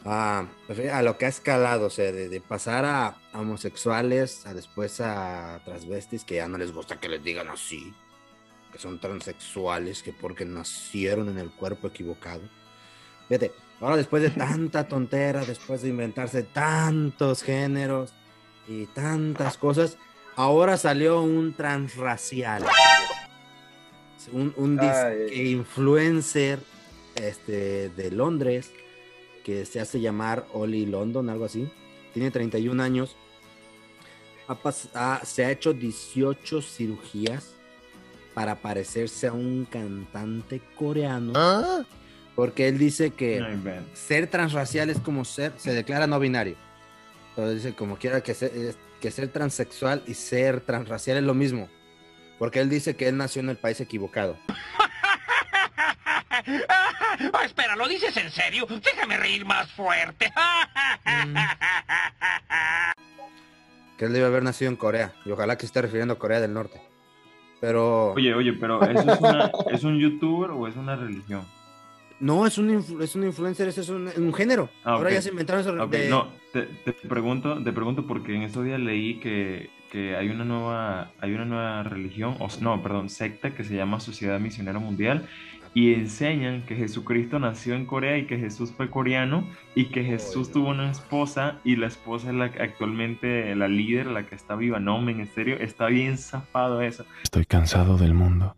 [0.03, 0.47] Ah,
[0.91, 4.99] a lo que ha escalado, o sea, de, de pasar a, a, homosexuales, a después
[4.99, 7.93] a transvestis, que ya no les gusta que les digan así,
[8.71, 12.41] que son transexuales, que porque nacieron en el cuerpo equivocado.
[13.27, 18.11] Fíjate, ahora después de tanta tontera, después de inventarse tantos géneros
[18.67, 19.97] y tantas cosas,
[20.35, 22.65] ahora salió un transracial.
[24.31, 24.79] un, un
[25.31, 26.57] influencer
[27.15, 28.71] este, de Londres
[29.43, 31.69] que se hace llamar Oli London, algo así.
[32.13, 33.15] Tiene 31 años.
[34.47, 37.53] Ha pas- ha- se ha hecho 18 cirugías
[38.33, 41.33] para parecerse a un cantante coreano.
[42.35, 46.55] Porque él dice que No ser transracial es como ser, se declara no binario.
[47.29, 51.69] Entonces dice como quiera que ser, que ser transexual y ser transracial es lo mismo.
[52.39, 54.37] Porque él dice que él nació en el país equivocado.
[57.33, 58.65] Ah, espera, ¿lo dices en serio?
[58.69, 60.31] Déjame reír más fuerte.
[63.97, 65.13] Que él debe haber nacido en Corea.
[65.25, 66.81] Y ojalá que esté refiriendo a Corea del Norte.
[67.59, 71.45] Pero Oye, oye, pero ¿eso es, una- ¿es un youtuber o es una religión?
[72.19, 74.69] no, es un, influ- es un influencer, ese es un, un género.
[74.83, 76.07] Ah, Ahora ya se inventaron eso Ok, de...
[76.09, 80.45] no, te, te pregunto, te pregunto porque en estos días leí que, que hay una
[80.45, 85.27] nueva, hay una nueva religión, o no, perdón, secta que se llama Sociedad Misionera Mundial
[85.73, 90.47] y enseñan que Jesucristo nació en Corea y que Jesús fue coreano y que Jesús
[90.47, 90.53] Oye.
[90.53, 94.79] tuvo una esposa y la esposa es la actualmente la líder, la que está viva.
[94.79, 97.05] No, men, en serio, está bien zafado eso.
[97.23, 98.55] Estoy cansado del mundo,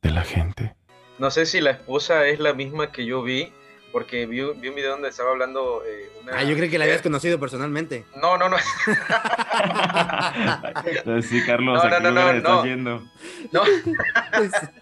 [0.00, 0.74] de la gente.
[1.18, 3.48] No sé si la esposa es la misma que yo vi,
[3.90, 6.38] porque vi, vi un video donde estaba hablando eh, una...
[6.38, 8.04] Ah, yo creí que la habías conocido personalmente.
[8.20, 8.56] No, no, no.
[10.86, 12.64] Entonces, sí, Carlos, No, ¿a no, no, lugar no, estás no.
[12.64, 13.02] yendo?
[13.52, 13.62] no.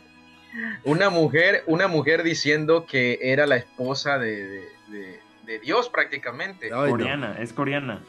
[0.85, 6.67] Una mujer, una mujer diciendo que era la esposa de, de- de- de Dios prácticamente.
[6.73, 6.91] Ay, no.
[6.91, 8.03] Coreana, es coreana.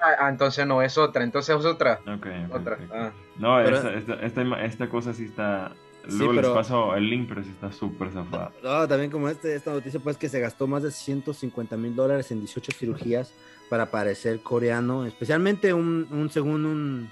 [0.00, 2.00] Ah, ah, entonces no es otra, entonces es otra.
[2.06, 2.78] Ok, ok, Otra.
[2.92, 3.10] Ah.
[3.36, 5.72] No, Pero- esta, esta, esta, ima- esta cosa sí está.
[6.08, 8.50] Sí, Luego les paso el link, pero sí está súper zafada.
[8.62, 12.30] No, también como este, esta noticia, pues que se gastó más de 150 mil dólares
[12.30, 13.34] en 18 cirugías
[13.68, 17.10] para parecer coreano, especialmente un, un según un,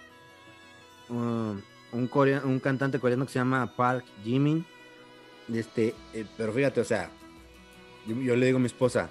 [1.10, 1.62] un,
[1.96, 2.10] un,
[2.44, 4.64] un cantante coreano que se llama Park Jimin.
[5.52, 7.10] Este, eh, pero fíjate, o sea,
[8.06, 9.10] yo, le digo a mi esposa,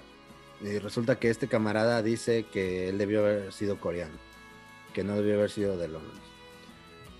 [0.60, 4.14] y resulta que este camarada dice que él debió haber sido coreano,
[4.94, 6.20] que no debió haber sido de Londres.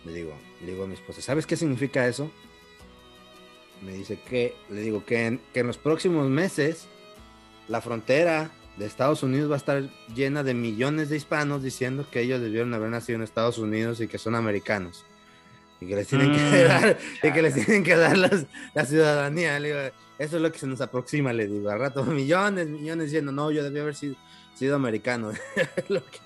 [0.05, 2.31] Le digo, le digo a mi esposa, ¿sabes qué significa eso?
[3.83, 6.89] me dice que, le digo que en, que en los próximos meses
[7.69, 9.83] la frontera de Estados Unidos va a estar
[10.15, 14.09] llena de millones de hispanos diciendo que ellos debieron haber nacido en Estados Unidos y
[14.09, 15.05] que son americanos.
[15.81, 16.69] Y que les tienen que Mm.
[16.69, 19.59] dar, y que les tienen que dar las- la ciudadanía.
[19.61, 19.81] Le digo,
[20.19, 21.69] eso es lo que se nos aproxima, le digo.
[21.71, 24.17] Al rato, millones, millones diciendo, no, yo debí haber sido,
[24.55, 25.33] sido americano.
[25.89, 26.19] Lo que-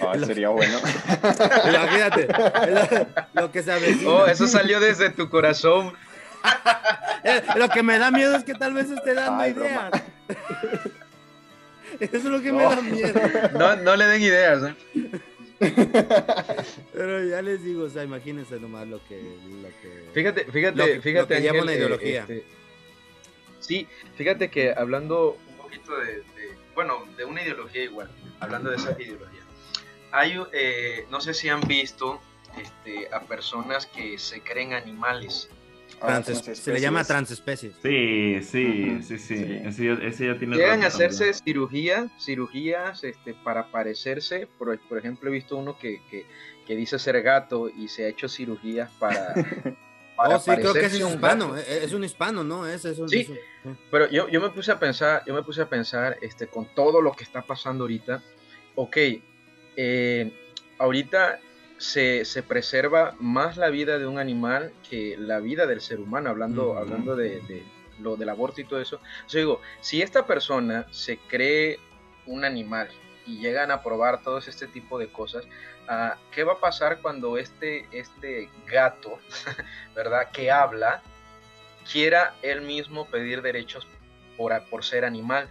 [0.00, 0.78] Ah, sería bueno.
[1.68, 2.26] imagínate,
[3.34, 4.06] lo, lo que se.
[4.06, 5.92] Oh, eso salió desde tu corazón.
[7.22, 9.90] Eh, Lo que me da miedo es que tal vez esté dando Ay, ideas.
[9.90, 10.04] broma.
[12.00, 13.20] Eso es lo que me da miedo.
[13.58, 14.62] No, no le den ideas.
[14.64, 14.74] ¿eh?
[16.92, 19.20] Pero ya les digo, o sea, imagínense nomás lo que.
[19.20, 20.10] Lo que...
[20.12, 21.34] Fíjate, fíjate, Lo que- fíjate.
[21.34, 22.20] lo que Ángel, una eh, ideología.
[22.22, 22.44] este,
[23.60, 23.86] sí,
[24.16, 28.10] fíjate que hablando un poquito de, de- bueno, de una ideología igual,
[28.40, 29.40] hablando de esa ideología.
[30.12, 32.20] Hay, eh, no sé si han visto
[32.60, 35.48] este, a personas que se creen animales.
[36.00, 37.42] Ah, Transes- trans se le llama especies.
[37.42, 37.74] transespecies.
[37.82, 39.36] Sí, sí, sí, sí.
[39.38, 39.60] sí.
[39.64, 40.56] Ese, ya, ese ya tiene.
[40.56, 41.10] Llegan a rato también.
[41.10, 44.46] hacerse cirugía, cirugías este, para parecerse.
[44.58, 46.26] Por, por ejemplo, he visto uno que, que,
[46.66, 49.34] que dice ser gato y se ha hecho cirugías para.
[50.16, 51.52] para Oh, sí, creo que es un hispano.
[51.52, 51.58] gato.
[51.68, 52.66] eh, Es un hispano, ¿no?
[52.66, 53.08] Ese es un.
[53.08, 53.20] Sí.
[53.20, 53.70] es un- sí.
[53.90, 57.00] Pero yo, yo me puse a pensar, yo me puse a pensar, este, con todo
[57.02, 58.22] lo que está pasando ahorita,
[58.74, 58.96] ok,
[59.76, 60.32] eh,
[60.78, 61.40] ahorita
[61.84, 66.30] se, se preserva más la vida de un animal que la vida del ser humano,
[66.30, 67.62] hablando, hablando de, de
[68.00, 69.00] lo del aborto y todo eso.
[69.28, 71.78] Yo digo, si esta persona se cree
[72.26, 72.88] un animal
[73.26, 75.44] y llegan a probar todos este tipo de cosas,
[75.88, 79.18] ah, ¿qué va a pasar cuando este, este gato,
[79.94, 80.30] ¿verdad?
[80.32, 81.02] Que habla,
[81.90, 83.86] quiera él mismo pedir derechos
[84.36, 85.48] por, por ser animal.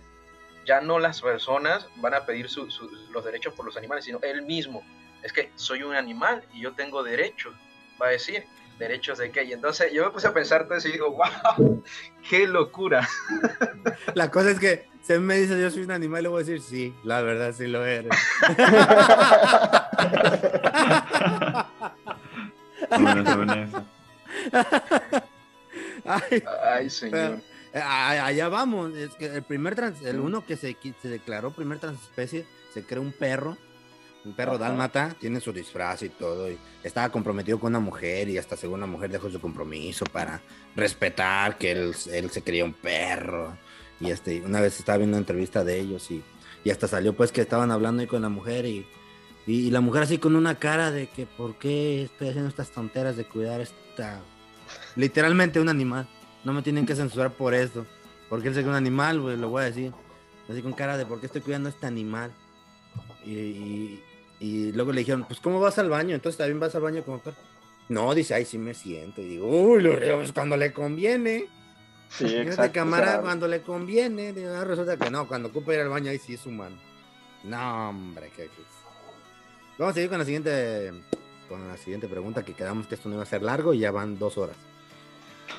[0.66, 4.20] Ya no las personas van a pedir su- su- los derechos por los animales, sino
[4.22, 4.82] él mismo.
[5.24, 7.54] Es que soy un animal y yo tengo derechos,
[8.02, 8.44] va a decir.
[8.80, 9.44] ¿Derechos de qué?
[9.44, 11.84] Y entonces yo me puse a pensar todo eso y digo, wow,
[12.28, 13.08] qué locura.
[14.16, 16.60] La cosa es que si me dice yo soy un animal, le voy a decir
[16.62, 18.12] sí, la verdad sí lo eres.
[22.90, 23.68] Se.
[26.06, 27.40] Ay, Ay, señor.
[27.74, 31.80] Eh, Allá vamos, es que el primer trans, el uno que se, se declaró primer
[31.80, 33.58] transespecie, se creó un perro,
[34.26, 38.38] un perro dálmata, tiene su disfraz y todo, y estaba comprometido con una mujer y
[38.38, 40.42] hasta según la mujer dejó su compromiso para
[40.76, 43.58] respetar que él, él se creía un perro.
[44.00, 46.22] Y este, una vez estaba viendo una entrevista de ellos y,
[46.64, 48.86] y hasta salió pues que estaban hablando ahí con la mujer y,
[49.46, 52.72] y, y la mujer así con una cara de que por qué estoy haciendo estas
[52.72, 54.22] tonteras de cuidar esta
[54.96, 56.08] Literalmente un animal.
[56.44, 57.86] No me tienen que censurar por eso.
[58.30, 59.92] Porque él es un animal, güey, lo voy a decir.
[60.50, 62.32] Así con cara de por qué estoy cuidando a este animal.
[63.26, 64.04] Y, y-
[64.44, 66.16] y luego le dijeron, pues ¿cómo vas al baño?
[66.16, 67.38] Entonces también vas al baño como perro.
[67.88, 69.22] No, dice, ay, sí me siento.
[69.22, 71.48] Y digo, uy, lo es cuando le conviene.
[72.10, 72.72] Sí, exacto.
[72.72, 74.34] o cámara, sea, cuando le conviene.
[74.34, 76.76] Digo, ah, resulta que no, cuando ocupa ir al baño ahí sí es humano.
[77.44, 78.44] No, hombre, qué.
[78.44, 78.64] qué-
[79.78, 80.92] Vamos a seguir con la siguiente
[81.50, 83.92] con la siguiente pregunta, que quedamos que esto no iba a ser largo y ya
[83.92, 84.56] van dos horas.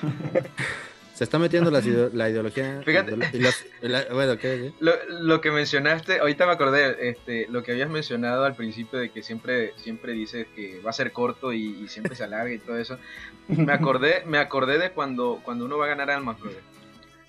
[1.15, 1.81] Se está metiendo la,
[2.13, 2.81] la ideología.
[2.85, 3.15] Fíjate.
[3.39, 4.73] los- la- bueno, ¿qué?
[4.79, 9.09] Lo, lo que mencionaste, ahorita me acordé, este, lo que habías mencionado al principio de
[9.09, 12.59] que siempre, siempre dices que va a ser corto y, y siempre se alarga y
[12.59, 12.99] todo eso.
[13.47, 16.61] Me acordé, me acordé de cuando, cuando uno va a ganar almas, brother.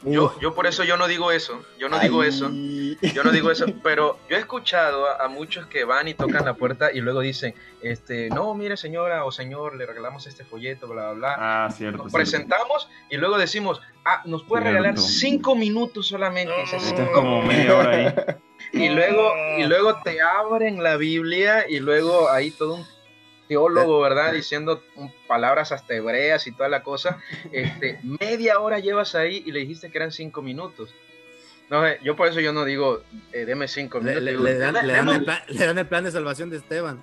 [0.07, 3.51] Yo, yo por eso yo no digo eso, yo no digo eso, yo no digo
[3.51, 7.01] eso, pero yo he escuchado a, a muchos que van y tocan la puerta y
[7.01, 11.37] luego dicen, este, no, mire señora o señor, le regalamos este folleto, bla, bla, bla.
[11.39, 12.05] Ah, cierto.
[12.05, 12.17] Nos cierto.
[12.17, 14.79] presentamos y luego decimos, ah, nos puede Cierto.
[14.83, 16.55] regalar cinco minutos solamente.
[16.63, 18.15] Esto es como media hora ahí.
[18.73, 22.96] y luego, y luego te abren la Biblia y luego ahí todo un
[23.49, 24.33] teólogo, ¿verdad?
[24.33, 24.83] Diciendo
[25.27, 27.21] palabras hasta hebreas y toda la cosa.
[27.53, 30.95] Este, media hora llevas ahí y le dijiste que eran cinco minutos.
[31.69, 34.23] No sé, yo por eso yo no digo, eh, deme cinco minutos.
[34.23, 36.51] le- digo, le dan, le dan "Deme- el plan, le dan el plan de salvación
[36.51, 37.03] de Esteban.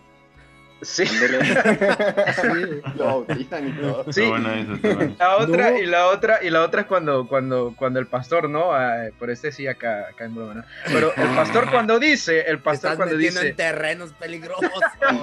[0.84, 1.03] Sí.
[1.03, 2.81] ándele.
[2.95, 4.03] Lo bautizan y todo.
[4.11, 4.21] Sí.
[4.21, 5.15] Está bueno eso, está bueno.
[5.19, 5.77] La otra, No.
[5.77, 8.73] y la otra, y la otra es cuando, cuando, cuando el pastor, ¿no?
[8.73, 10.63] Ah, por este sí acá, acá en broma, ¿no?
[10.86, 14.69] Pero el pastor cuando dice, el pastor estás cuando metiendo dice, en terrenos peligrosos.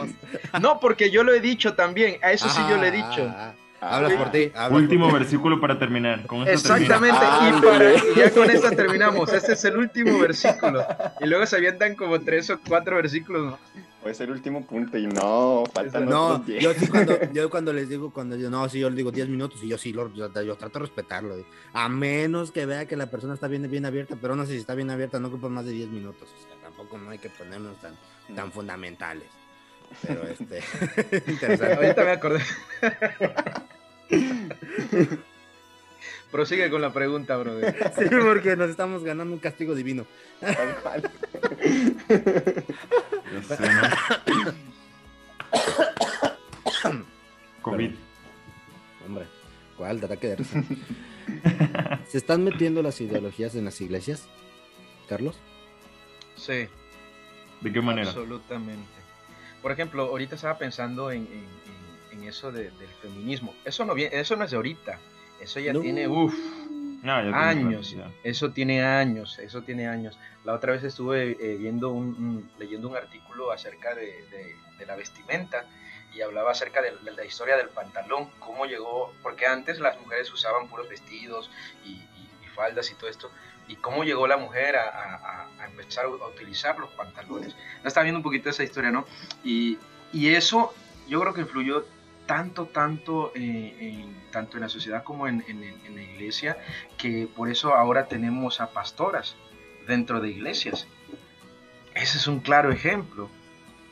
[0.61, 3.27] no, porque yo lo he dicho también, a eso sí yo le he dicho.
[3.29, 3.97] Ah, ah, ah.
[3.97, 4.53] Hablas por ti.
[4.55, 5.21] hablas Último por ti.
[5.21, 6.27] versículo para terminar.
[6.27, 7.95] Con Exactamente, y, para, Ándale.
[8.15, 9.33] y ya con esto terminamos.
[9.33, 10.87] Este es el último versículo.
[11.19, 13.53] Y luego se avientan como tres o cuatro versículos.
[13.53, 13.59] ¿no?
[14.03, 16.63] Puede ser el último punto y no, faltan No, otros diez.
[16.63, 19.29] yo sí cuando, yo cuando les digo, cuando yo, no, sí, yo les digo 10
[19.29, 21.37] minutos y yo sí, lo, yo, yo trato de respetarlo.
[21.75, 24.59] A menos que vea que la persona está bien, bien abierta, pero no sé si
[24.59, 26.29] está bien abierta, no ocupa más de 10 minutos.
[26.35, 27.95] O sea, tampoco no hay que ponernos tan,
[28.35, 29.29] tan fundamentales.
[30.03, 30.63] Pero este,
[31.31, 31.75] interesante.
[31.75, 32.41] Ahorita me acordé.
[36.31, 37.93] Prosigue con la pregunta, brother.
[37.99, 40.07] Sí, porque nos estamos ganando un castigo divino.
[40.41, 41.11] Tal cual.
[43.49, 43.59] Sé,
[46.91, 47.03] ¿no?
[47.63, 47.91] COVID.
[49.07, 49.27] Hombre,
[49.77, 50.63] ¿cuál de risa?
[52.09, 54.29] ¿Se están metiendo las ideologías en las iglesias,
[55.09, 55.39] Carlos?
[56.37, 56.69] Sí.
[57.61, 58.09] ¿De qué manera?
[58.09, 58.89] Absolutamente.
[59.63, 61.33] Por ejemplo, ahorita estaba pensando en, en-
[62.13, 63.55] en- en eso de- del feminismo.
[63.65, 64.99] Eso no, viene, eso no es de ahorita.
[65.41, 65.81] Eso ya No.
[65.81, 66.35] tiene, uff,
[67.03, 67.91] ya años.
[67.93, 68.11] ya.
[68.23, 70.19] Eso tiene años, eso tiene años.
[70.45, 74.87] La otra vez estuve eh, viendo un, un- leyendo un artículo acerca de, de- de
[74.87, 75.65] la vestimenta
[76.15, 80.33] y hablaba acerca de, de la historia del pantalón, cómo llegó, porque antes las mujeres
[80.33, 81.51] usaban puros vestidos
[81.85, 83.31] y, y- y faldas y todo esto,
[83.69, 87.55] y cómo llegó la mujer a, a- empezar a utilizar los pantalones.
[87.83, 89.07] No estaba viendo un poquito esa historia, ¿no?
[89.45, 89.79] Y,
[90.13, 90.75] y eso
[91.09, 91.87] yo creo que influyó
[92.31, 96.57] tanto, tanto, eh, en, tanto en la sociedad como en, la iglesia,
[96.97, 99.35] que por eso ahora tenemos a pastoras
[99.89, 100.87] dentro de iglesias.
[101.93, 103.29] Ese es un claro ejemplo,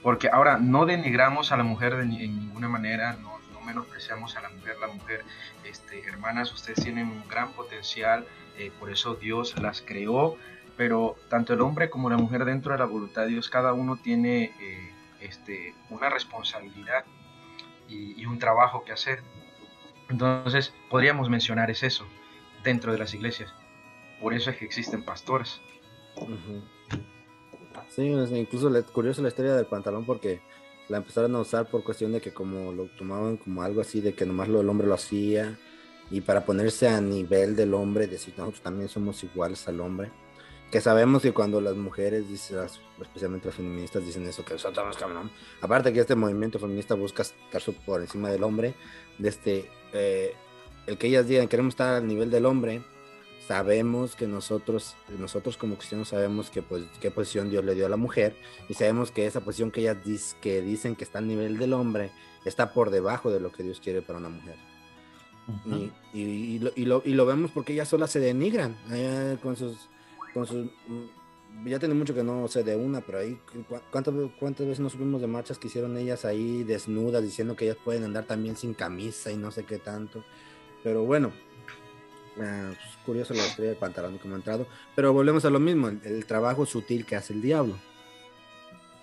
[0.05, 4.43] porque ahora no denigramos a la mujer de en ninguna manera, no, no menospreciamos a
[4.43, 5.24] la mujer, la mujer,
[5.64, 8.24] este, hermanas, ustedes tienen un gran potencial,
[8.57, 10.36] eh, por eso Dios las creó,
[10.76, 13.97] pero tanto el hombre como la mujer dentro de la voluntad de Dios, cada uno
[13.97, 17.05] tiene eh, este, una responsabilidad
[17.89, 19.22] y, un trabajo que hacer.
[20.09, 22.07] Entonces, podríamos mencionar es eso
[22.62, 23.53] dentro de las iglesias.
[24.20, 25.61] Por eso es que existen pastores.
[27.89, 30.41] Sí, incluso es curioso la historia del pantalón porque
[30.89, 34.14] la empezaron a usar por cuestión de que como lo tomaban como algo así de
[34.14, 35.59] que nomás lo, el hombre lo hacía
[36.11, 40.11] y para ponerse a nivel del hombre, decir nosotros también somos iguales al hombre.
[40.70, 44.96] Que sabemos que cuando las mujeres, las- especialmente las feministas, dicen eso, que nosotros somos
[44.98, 45.30] cabrón.
[45.62, 48.74] Aparte que este movimiento feminista busca estar por encima del hombre,
[49.18, 50.34] de este, eh,
[50.86, 52.82] el que ellas digan queremos estar al nivel del hombre,
[53.46, 57.88] sabemos que nosotros, nosotros como cristianos sabemos que pues qué posición Dios le dio a
[57.88, 58.36] la mujer
[58.68, 61.72] y sabemos que esa posición que ellas dis- que dicen que está al nivel del
[61.72, 62.10] hombre
[62.44, 64.56] está por debajo de lo que Dios quiere para una mujer.
[65.48, 65.90] Ujú.
[66.12, 69.56] Y, y- y lo, lo- y lo vemos porque ellas solas se denigran eh, con
[69.56, 69.88] sus...
[70.35, 74.14] Con sus mm, ya tiene mucho que no sé de una, pero ahí, ¿cu- ¿cuántas,
[74.39, 78.05] cuántas veces nos subimos de marchas que hicieron ellas ahí desnudas diciendo que ellas pueden
[78.05, 80.22] andar también sin camisa y no sé qué tanto?
[80.85, 81.33] Pero bueno,
[82.41, 85.89] ah, pues, curioso la historia del pantalón como ha entrado, pero volvemos a lo mismo,
[85.89, 87.76] el, el trabajo sutil que hace el diablo.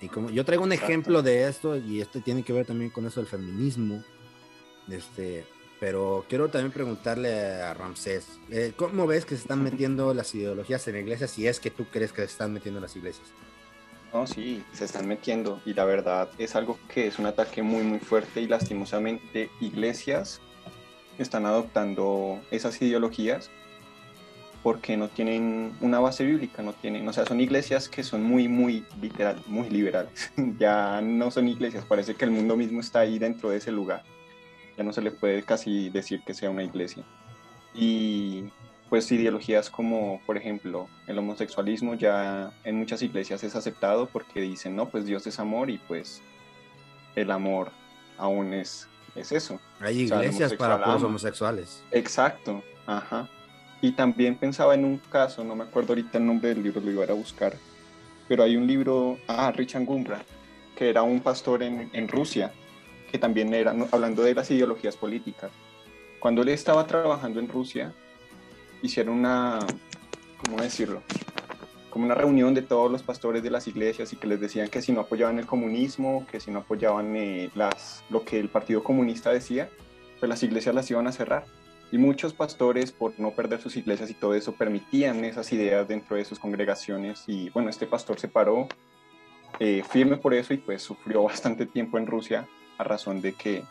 [0.01, 3.05] Y como yo traigo un ejemplo de esto, y esto tiene que ver también con
[3.05, 4.03] eso del feminismo,
[4.89, 5.45] este,
[5.85, 10.87] pero quiero también preguntarle a Ramsés, eh, ¿cómo ves que se están metiendo las ideologías
[10.87, 13.27] en la iglesia si es que tú crees que se están metiendo en las iglesias?
[14.11, 17.83] No, sí, se están metiendo y la verdad es algo que es un ataque muy
[17.83, 20.41] muy fuerte y lastimosamente iglesias
[21.19, 23.51] están adoptando esas ideologías
[24.63, 28.47] porque no tienen una base bíblica, no tienen, o sea, son iglesias que son muy,
[28.47, 30.31] muy literal, muy liberales.
[30.57, 34.01] ya no son iglesias, parece que el mundo mismo está ahí dentro de ese lugar.
[34.77, 37.03] Ya no se le puede casi decir que sea una iglesia.
[37.73, 38.45] Y
[38.89, 44.75] pues ideologías como, por ejemplo, el homosexualismo ya en muchas iglesias es aceptado porque dicen,
[44.75, 46.21] no, pues Dios es amor y pues
[47.15, 47.71] el amor
[48.17, 49.59] aún es, es eso.
[49.79, 51.83] Hay iglesias para los homosexuales.
[51.91, 53.27] Exacto, ajá.
[53.81, 56.91] Y también pensaba en un caso, no me acuerdo ahorita el nombre del libro, lo
[56.91, 57.55] iba a buscar,
[58.27, 60.23] pero hay un libro, ah, Richard Gumbra,
[60.75, 62.51] que era un pastor en, en Rusia,
[63.11, 65.51] que también era, hablando de las ideologías políticas.
[66.19, 67.93] Cuando él estaba trabajando en Rusia,
[68.81, 69.59] hicieron una,
[70.43, 71.01] ¿cómo decirlo?
[71.89, 74.81] Como una reunión de todos los pastores de las iglesias y que les decían que
[74.81, 78.83] si no apoyaban el comunismo, que si no apoyaban eh, las, lo que el Partido
[78.83, 79.69] Comunista decía,
[80.19, 81.45] pues las iglesias las iban a cerrar.
[81.91, 86.17] Y muchos pastores, por no perder sus iglesias y todo eso, permitían esas ideas dentro
[86.17, 87.23] de sus congregaciones.
[87.27, 88.67] Y bueno, este pastor se paró
[89.59, 92.47] eh, firme por eso y pues sufrió bastante tiempo en Rusia
[92.77, 93.63] a razón de que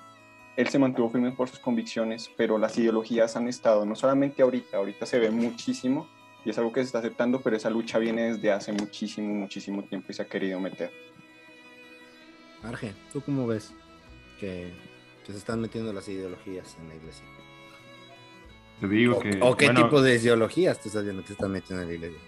[0.56, 4.76] él se mantuvo firme por sus convicciones, pero las ideologías han estado, no solamente ahorita,
[4.76, 6.08] ahorita se ve muchísimo
[6.44, 9.82] y es algo que se está aceptando, pero esa lucha viene desde hace muchísimo, muchísimo
[9.84, 10.92] tiempo y se ha querido meter.
[12.62, 13.74] Arge, ¿tú cómo ves
[14.38, 14.72] que,
[15.24, 17.24] se están metiendo las ideologías en la iglesia?
[18.80, 19.38] Te digo o, que...
[19.40, 22.20] ¿O qué tipo de ideologías te estás viendo que se están metiendo en la iglesia?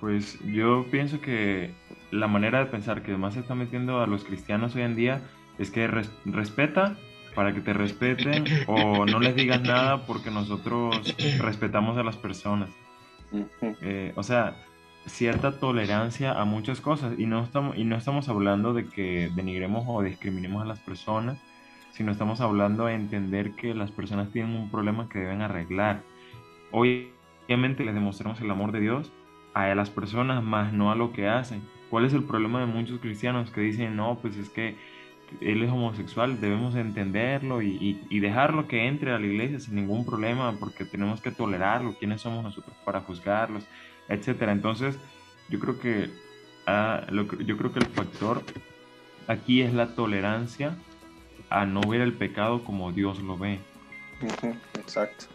[0.00, 1.74] Pues yo pienso que
[2.10, 5.22] la manera de pensar que más se está metiendo a los cristianos hoy en día
[5.60, 5.86] es que
[6.24, 6.96] respeta
[7.34, 12.70] para que te respeten o no les digas nada porque nosotros respetamos a las personas.
[13.82, 14.56] Eh, o sea,
[15.06, 19.84] cierta tolerancia a muchas cosas y no, estamos, y no estamos hablando de que denigremos
[19.86, 21.38] o discriminemos a las personas,
[21.92, 26.02] sino estamos hablando de entender que las personas tienen un problema que deben arreglar.
[26.72, 29.12] Obviamente les demostramos el amor de Dios
[29.54, 31.62] a las personas, más no a lo que hacen.
[31.90, 34.76] ¿Cuál es el problema de muchos cristianos que dicen, no, pues es que
[35.40, 40.52] él es homosexual, debemos entenderlo y, dejarlo que entre a la iglesia sin ningún problema,
[40.58, 43.64] porque tenemos que tolerarlo, quiénes somos nosotros para juzgarlos,
[44.08, 44.52] etcétera.
[44.52, 44.98] Entonces,
[45.48, 46.10] yo creo que
[46.66, 48.42] ah, yo creo que el factor
[49.26, 50.76] aquí es la tolerancia
[51.48, 53.60] a no ver el pecado como Dios lo ve.
[54.74, 55.26] Exacto.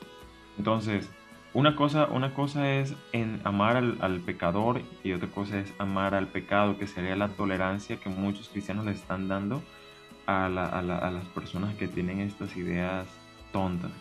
[0.57, 1.09] Entonces,
[1.53, 6.13] una cosa, una cosa es en amar al, al, pecador y otra cosa es amar
[6.13, 9.61] al pecado, que sería la tolerancia que muchos cristianos le están dando
[10.25, 13.07] a, las personas que tienen estas ideas
[13.51, 13.91] tontas.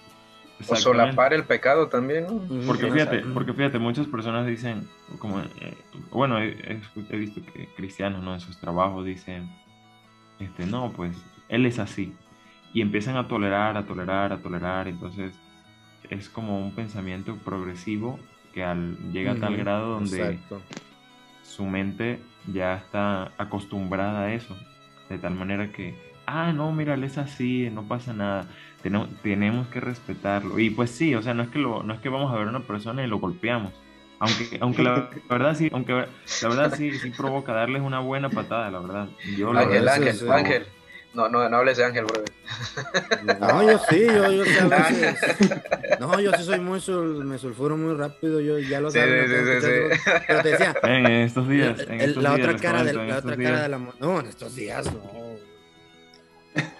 [0.68, 2.26] O solapar el pecado también,
[2.66, 5.76] Porque fíjate, porque fíjate, muchas personas dicen, como, eh,
[6.10, 8.34] bueno, he, visto que cristianos, ¿no?
[8.34, 9.50] En sus trabajos dicen,
[10.38, 11.16] este, no, pues,
[11.48, 12.14] él es así.
[12.72, 15.32] Y empiezan a tolerar, a tolerar, a tolerar, entonces
[16.08, 18.18] es como un pensamiento progresivo
[18.52, 20.38] que al, llega a tal grado donde
[21.42, 22.20] su mente
[22.52, 24.56] ya está acostumbrada a eso,
[25.08, 28.46] de tal manera que ah, no, mira, él es así, no pasa nada,
[28.82, 30.58] tenemos, tenemos que respetarlo.
[30.58, 32.46] Y pues sí, o sea, no es que, lo, no es que vamos a ver
[32.46, 33.72] a una persona y lo golpeamos.
[34.20, 38.70] Aunque, aunque la verdad sí, aunque la verdad sí, sí provoca darles una buena patada,
[38.70, 39.08] la verdad.
[39.56, 40.66] Ángel, Ángel, Ángel.
[41.14, 42.32] No, no, no hables de Ángel, brother.
[43.40, 45.16] No, yo sí, yo, yo a veces.
[46.00, 46.80] No, yo sí soy muy,
[47.24, 49.30] me sulfuro muy rápido, yo ya lo sabes.
[49.30, 50.74] Sí, sí, sí, Pero te decía.
[50.82, 51.80] En estos días.
[51.88, 54.56] En estos la días, otra cara de la otra cara de la No, en estos
[54.56, 55.23] días no.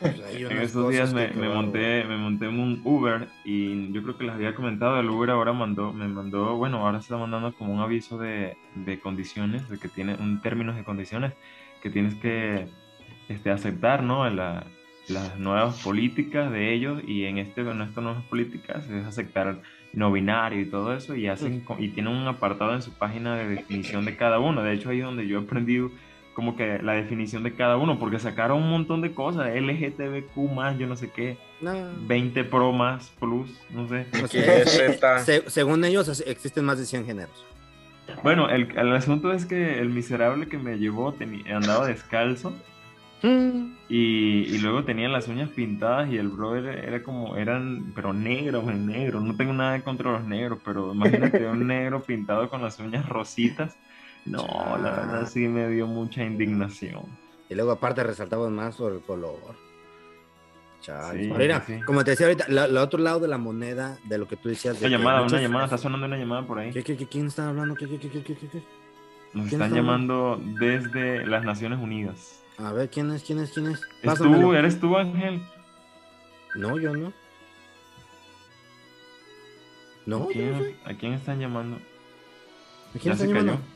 [0.01, 4.25] Pues en estos días me, monté, me monté en un Uber y yo creo que
[4.25, 7.81] les había comentado, el Uber ahora mandó, me mandó, bueno, ahora está mandando como un
[7.81, 11.33] aviso de, de condiciones, de que tiene un términos de condiciones
[11.83, 12.69] que tienes que
[13.29, 14.29] este, aceptar, ¿no?
[14.31, 14.65] La,
[15.09, 19.61] las nuevas políticas de ellos y en, este, en estas nuevas políticas es aceptar
[19.93, 23.49] no binario y todo eso y hacen y tienen un apartado en su página de
[23.49, 24.63] definición de cada uno.
[24.63, 25.91] De hecho ahí es donde yo he aprendido
[26.35, 30.77] como que la definición de cada uno, porque sacaron un montón de cosas, LGTBQ más,
[30.79, 34.07] yo no sé qué, 20 Pro más, Plus, no sé.
[35.47, 37.45] según ellos existen más de 100 géneros.
[38.23, 42.53] Bueno, el, el, asunto es que el miserable que me llevó tenía, andaba descalzo
[43.23, 43.73] mm.
[43.89, 48.67] y, y, luego tenía las uñas pintadas y el brother era como, eran, pero negros,
[48.67, 53.09] negro, no tengo nada contra los negros, pero imagínate un negro pintado con las uñas
[53.09, 53.75] rositas.
[54.27, 54.47] No,
[54.79, 57.03] la verdad sí me dio mucha indignación.
[57.49, 59.39] Y luego aparte resaltamos más sobre el color.
[60.81, 61.25] Chale.
[61.25, 61.81] Sí, mira, sí.
[61.87, 64.79] como te decía ahorita, el otro lado de la moneda, de lo que tú decías.
[64.81, 66.73] de Una llamada, una llamada, está sonando una llamada por ahí.
[66.73, 67.75] ¿Qué, qué, qué, quién está hablando?
[67.75, 68.35] ¿Qué, qué, qué, qué, qué?
[69.33, 72.43] Nos ¿Quién están está llamando desde las Naciones Unidas.
[72.59, 73.23] A ver, ¿quién es?
[73.25, 73.51] ¿Quién es?
[73.53, 73.81] ¿Quién es?
[73.81, 74.41] ¿Es Pásamelo.
[74.49, 74.53] tú?
[74.55, 75.43] ¿Eres tú, Ángel?
[76.55, 77.13] No, yo no.
[80.07, 80.77] No, ¿A quién, no soy.
[80.85, 81.77] ¿A quién están llamando?
[81.77, 83.53] ¿A quién ¿Ya está se llamando?
[83.55, 83.74] cayó?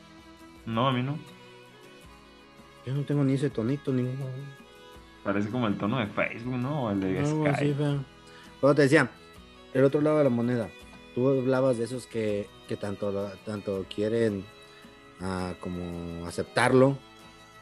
[0.65, 1.17] No, a mí no.
[2.85, 4.07] Yo no tengo ni ese tonito, ni
[5.23, 6.85] Parece como el tono de Facebook, ¿no?
[6.85, 8.03] O el de feo.
[8.61, 9.09] Pero te decía,
[9.73, 10.69] el otro lado de la moneda.
[11.13, 14.45] Tú hablabas de esos que, que tanto, tanto quieren
[15.21, 16.97] ah, como aceptarlo,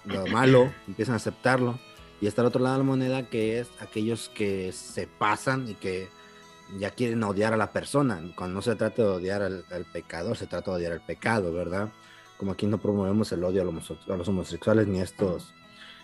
[0.05, 1.79] lo malo, empiezan a aceptarlo.
[2.21, 5.75] Y está el otro lado de la moneda que es aquellos que se pasan y
[5.75, 6.09] que
[6.77, 8.21] ya quieren odiar a la persona.
[8.35, 11.53] Cuando no se trata de odiar al, al pecador, se trata de odiar al pecado,
[11.53, 11.89] ¿verdad?
[12.37, 15.53] Como aquí no promovemos el odio a los, homo- a los homosexuales ni a estos,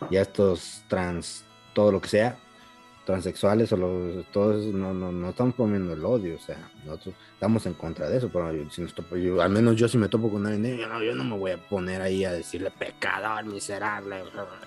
[0.10, 2.38] y a estos trans, todo lo que sea,
[3.06, 7.66] transexuales o los, todos, no, no, no estamos promoviendo el odio, o sea, nosotros estamos
[7.66, 10.32] en contra de eso, pero si nos topo- yo- al menos yo si me topo
[10.32, 14.22] con alguien, yo no, yo no me voy a poner ahí a decirle pecador, miserable,
[14.24, 14.60] bla, bla".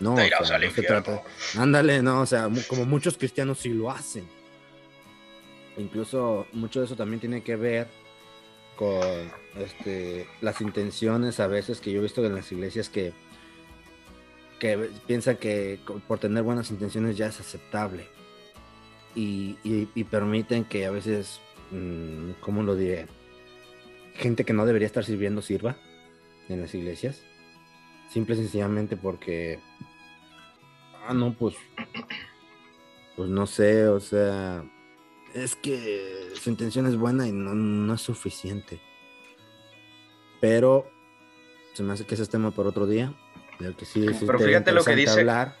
[0.00, 1.02] no, o sea, no se infierno.
[1.02, 1.22] trata,
[1.58, 4.28] ándale, no, o sea, como muchos cristianos sí lo hacen.
[5.78, 7.86] Incluso mucho de eso también tiene que ver
[8.76, 9.00] con
[9.58, 13.12] este, las intenciones a veces que yo he visto en las iglesias que,
[14.58, 18.06] que piensan que por tener buenas intenciones ya es aceptable
[19.14, 23.06] y, y- y permiten que a veces, mm, ¿cómo lo diré?
[24.14, 25.76] Gente que no debería estar sirviendo sirva
[26.48, 27.20] en las iglesias,
[28.10, 29.58] simple y sencillamente porque,
[31.06, 31.54] ah, no, pues,
[33.16, 34.64] pues no sé, o sea,
[35.36, 38.80] es que su intención es buena y no, no es suficiente.
[40.40, 40.90] Pero
[41.74, 43.12] se me hace que ese es tema para otro día.
[43.58, 45.56] Del que sí, sí Pero fíjate lo que dice- hablar.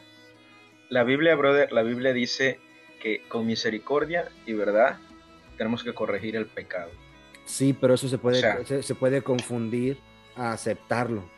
[0.88, 2.60] La Biblia, brother, la Biblia dice
[3.02, 4.98] que con misericordia y verdad
[5.58, 6.90] tenemos que corregir el pecado.
[7.44, 9.98] Sí, pero eso se puede, O sea- se, se puede confundir
[10.36, 11.28] a aceptarlo.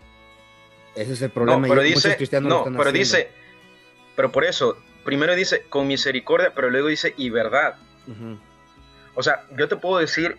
[0.94, 1.60] Ese es el problema.
[1.66, 2.98] No, pero dice, cristianos no, pero haciendo.
[2.98, 3.30] dice,
[4.16, 7.76] pero por eso, primero dice con misericordia, pero luego dice y verdad.
[8.08, 8.38] Ujú,
[9.14, 10.36] O sea, yo te puedo decir,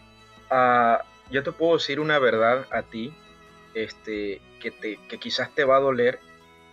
[0.49, 3.13] ah, yo te puedo decir una verdad a ti,
[3.73, 6.19] este, que te, que quizás te va a doler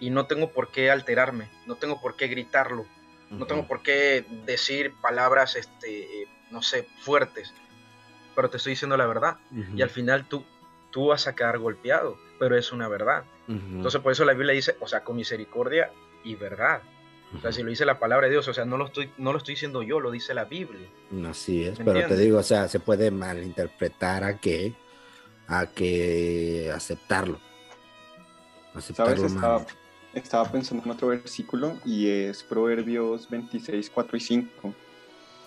[0.01, 2.87] y no tengo por qué alterarme, no tengo por qué gritarlo,
[3.31, 7.53] no tengo por qué decir palabras, este, eh, no sé, fuertes,
[8.35, 9.37] pero te estoy diciendo la verdad.
[9.75, 10.45] Y al final tú,
[10.91, 13.25] tú vas a quedar golpeado, pero es una verdad.
[13.49, 15.91] ujú, Entonces por eso la Biblia dice, o sea, con misericordia
[16.25, 16.83] y verdad.
[17.37, 19.33] O sea, si lo dice la palabra de Dios, o sea, no lo estoy, no
[19.33, 20.89] lo estoy diciendo yo, lo dice la Biblia.
[21.29, 24.75] Así es, ¿Me pero te digo, o sea, se puede malinterpretar a que,
[25.47, 27.39] a que aceptarlo.
[28.73, 28.85] ¿Sabes?
[28.91, 29.67] Aceptarlo Estaba, mal.
[30.15, 34.75] estaba pensando en otro versículo y es Proverbios 26, 4 y 5.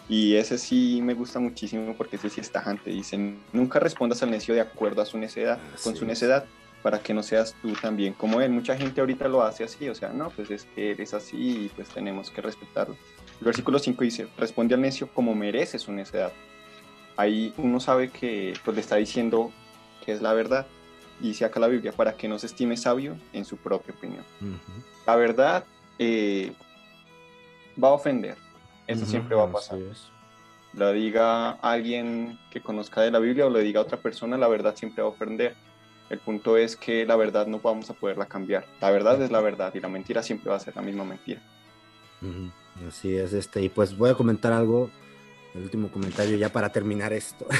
[0.09, 2.89] Y ese sí me gusta muchísimo porque ese sí es tajante.
[2.89, 6.07] Dicen, nunca respondas al necio de acuerdo a su necedad, con su es.
[6.07, 6.45] necedad,
[6.81, 8.51] para que no seas tú también como él.
[8.51, 11.71] Mucha gente ahorita lo hace así, o sea, no, pues es que eres así y
[11.75, 12.95] pues tenemos que respetarlo.
[13.39, 16.31] El versículo 5 dice, responde al necio como merece su necedad.
[17.17, 19.51] Ahí uno sabe que pues, le está diciendo
[20.05, 20.65] que es la verdad.
[21.21, 24.23] Y dice acá la Biblia, para que no se estime sabio en su propia opinión.
[25.05, 25.65] La verdad
[25.97, 26.53] eh,
[27.81, 28.37] va a ofender.
[28.87, 29.79] Eso siempre va a pasar.
[29.79, 30.07] es.
[30.73, 34.75] Lo diga alguien que conozca de la Biblia o lo diga otra persona, la verdad
[34.75, 35.55] siempre va a ofender.
[36.09, 38.65] El punto es que la verdad no vamos a poderla cambiar.
[38.81, 41.41] La verdad es la verdad y la mentira siempre va a ser la misma mentira.
[42.87, 44.89] Así es, este, y pues voy a comentar algo,
[45.53, 47.45] el último comentario ya para terminar esto.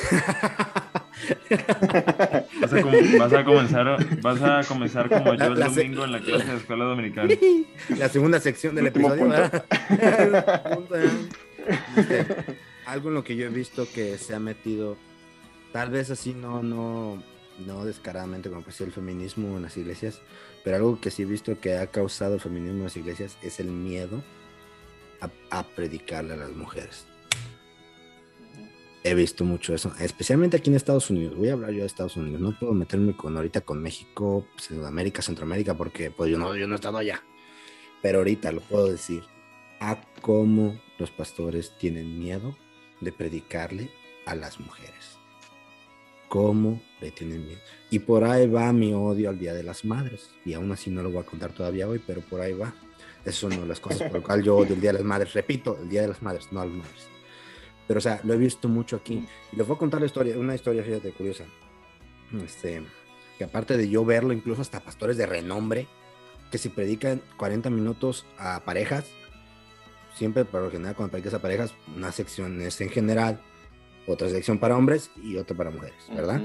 [2.62, 6.12] Vas a, com- vas a comenzar, vas a comenzar como yo el la domingo en
[6.14, 7.34] la clase de escuela dominicana.
[7.98, 9.50] La segunda sección del Último episodio.
[11.98, 12.26] Este,
[12.86, 14.98] algo en lo que yo he visto que se ha metido,
[15.74, 17.22] tal vez así no, no,
[17.66, 20.22] no descaradamente como pues el feminismo en las iglesias,
[20.64, 23.60] pero algo que sí he visto que ha causado el feminismo en las iglesias es
[23.60, 24.24] el miedo
[25.50, 27.06] a, predicarle a las mujeres.
[29.04, 31.38] He visto mucho eso, especialmente aquí en Estados Unidos.
[31.38, 32.42] Voy a hablar yo de Estados Unidos.
[32.42, 36.74] No puedo meterme con ahorita con México, Sudamérica, Centroamérica, porque pues yo no, yo no
[36.74, 37.24] he estado allá.
[38.02, 39.24] Pero ahorita lo puedo decir.
[39.82, 42.58] A cómo los pastores tienen miedo
[43.00, 43.90] de predicarle
[44.26, 45.19] a las mujeres.
[46.30, 47.60] Cómo le tienen miedo.
[47.90, 50.30] Y por ahí va mi odio al Día de las Madres.
[50.46, 52.74] Y aún así no lo voy a contar todavía hoy, pero por ahí va.
[53.26, 55.34] Es una de las cosas por las cuales yo odio el Día de las Madres.
[55.34, 57.08] Repito, el Día de las Madres, no a madres.
[57.88, 59.28] Pero, o sea, lo he visto mucho aquí.
[59.52, 61.46] Y les voy a contar la historia, una historia, fíjate, curiosa.
[62.46, 62.84] Este,
[63.40, 65.88] que aparte de yo verlo, incluso hasta pastores de renombre,
[66.52, 69.06] que si predican 40 minutos a parejas,
[70.16, 73.42] siempre, por lo general, cuando predicas a parejas, una sección es en general,
[74.12, 76.42] otra sección para hombres y otra para mujeres, ¿verdad?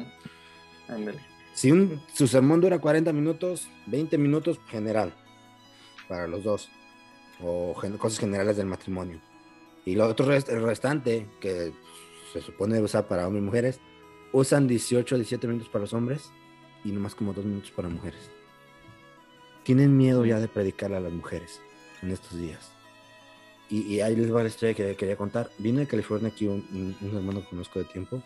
[1.55, 5.15] Si un, su sermón dura 40 minutos, 20 minutos general,
[6.09, 6.69] para los dos,
[7.41, 9.21] o gen- cosas generales del matrimonio.
[9.85, 11.73] Y lo otro, rest- el restante, que
[12.33, 13.81] se supone usar para hombres y mujeres,
[14.33, 16.31] usan 18 17 minutos para los hombres
[16.85, 18.31] y nomás como 2 minutos para mujeres.
[19.63, 21.61] Tienen miedo ya de predicarle a las mujeres
[22.03, 22.71] en estos días.
[23.71, 25.51] Y, y ahí les va la historia que quería contar.
[25.59, 28.23] Vine de California aquí un, un- un hermano que conozco de tiempo.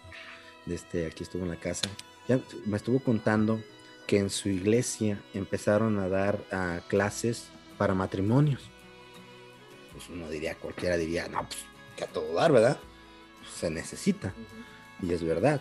[0.66, 1.88] Este, aquí estuvo en la casa.
[2.28, 3.62] Ya me estuvo contando
[4.06, 8.62] que en su iglesia empezaron a dar ah, clases para matrimonios.
[9.92, 11.58] Pues uno diría, cualquiera diría, no, pues
[11.96, 12.78] que a todo dar, ¿verdad?
[13.58, 14.34] Se necesita.
[15.02, 15.60] Y es verdad.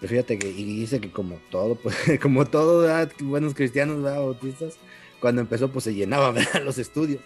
[0.00, 3.12] Pero fíjate que, y dice que como todo, pues, como todo, ¿verdad?
[3.20, 4.18] buenos cristianos, ¿verdad?
[4.20, 4.76] Bautistas,
[5.20, 6.62] cuando empezó, pues se llenaba, ¿verdad?
[6.64, 7.20] Los estudios.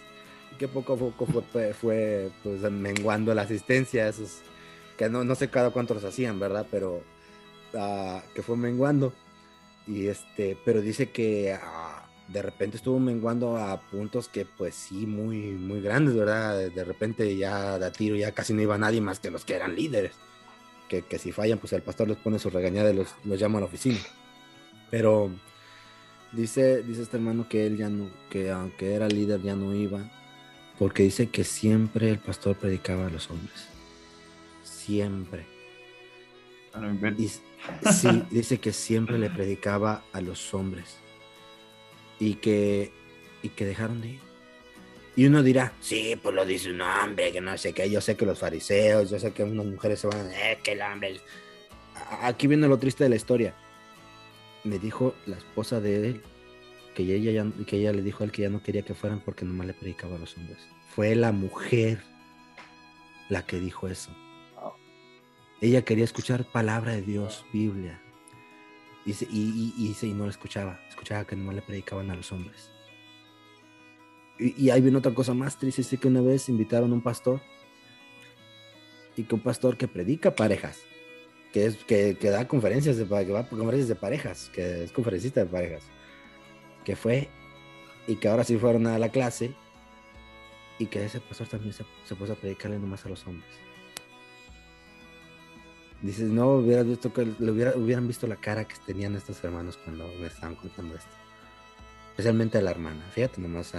[0.57, 4.41] Que poco a poco fue, fue, pues menguando la asistencia, esos,
[4.97, 6.67] que no, no sé cada cuánto los hacían, ¿verdad?
[6.69, 7.01] Pero
[7.75, 9.13] ah, que fue menguando.
[9.87, 15.05] Y este, pero dice que ah, de repente estuvo menguando a puntos que, pues sí,
[15.07, 16.57] muy, muy grandes, ¿verdad?
[16.57, 19.55] De, de repente ya da tiro, ya casi no iba nadie más que los que
[19.55, 20.13] eran líderes
[20.87, 23.57] que, que si fallan, pues el pastor les pone su regañada y los, los llama
[23.57, 23.99] a la oficina.
[24.89, 25.31] Pero
[26.31, 30.11] dice, dice este hermano que él ya no, que aunque era líder ya no iba,
[30.83, 33.69] porque dice que siempre el pastor predicaba a los hombres.
[34.63, 35.45] Siempre.
[37.17, 40.97] Y, sí, dice que siempre le predicaba a los hombres.
[42.19, 42.91] Y que,
[43.43, 44.19] y que dejaron de ir.
[45.15, 47.89] Y uno dirá, sí, pues lo dice un hombre, que no sé qué.
[47.89, 50.81] Yo sé que los fariseos, yo sé que unas mujeres se van, eh, que el
[50.81, 51.21] hombre.
[52.23, 53.55] Aquí viene lo triste de la historia.
[54.65, 56.23] Me dijo la esposa de él
[56.93, 59.19] que ella, ya- que ella le dijo a él que ya no quería que fueran
[59.19, 60.57] porque nomás le predicaba a los hombres.
[60.89, 62.01] Fue la mujer
[63.29, 64.15] la que dijo eso.
[65.61, 68.01] Ella quería escuchar palabra de Dios, Biblia.
[69.05, 70.79] Y, se- y, y- y se- y no la escuchaba.
[70.89, 72.69] Escuchaba que nomás le predicaban a los hombres.
[74.39, 77.39] Y, ahí viene otra cosa más triste, sí que una vez invitaron a un pastor
[79.15, 80.79] y que un pastor que predica parejas,
[81.53, 84.91] que es que, que da conferencias de que va a conferencias de parejas, que es
[84.91, 85.83] conferencista de parejas,
[86.83, 87.29] que fue
[88.07, 89.53] y que ahora sí fueron a la clase
[90.79, 93.49] y que ese pastor también se, puso a predicarle nomás a los hombres.
[96.01, 99.77] Dices, no hubieras visto que le hubiera, hubieran visto la cara que tenían estos hermanos
[99.77, 101.23] cuando me estaban contando esto
[102.13, 103.03] especialmente a la hermana.
[103.11, 103.73] Fíjate nomás,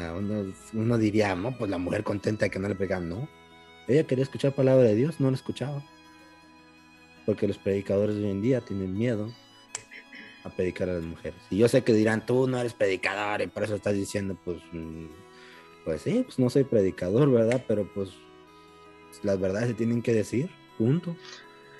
[0.72, 3.28] uno diría, no, pues la mujer contenta de que no le pegan, no.
[3.86, 5.84] Ella quería escuchar palabra de Dios, no la escuchaba.
[7.26, 9.32] Porque los predicadores de hoy en día tienen miedo
[10.44, 11.40] a predicar a las mujeres.
[11.50, 14.58] Y yo sé que dirán, tú no eres predicador y por eso estás diciendo, pues,
[14.72, 15.06] mm,
[15.84, 17.64] pues sí, pues no soy predicador, ¿verdad?
[17.66, 18.10] Pero pues
[19.22, 21.16] las verdades se tienen que decir, punto.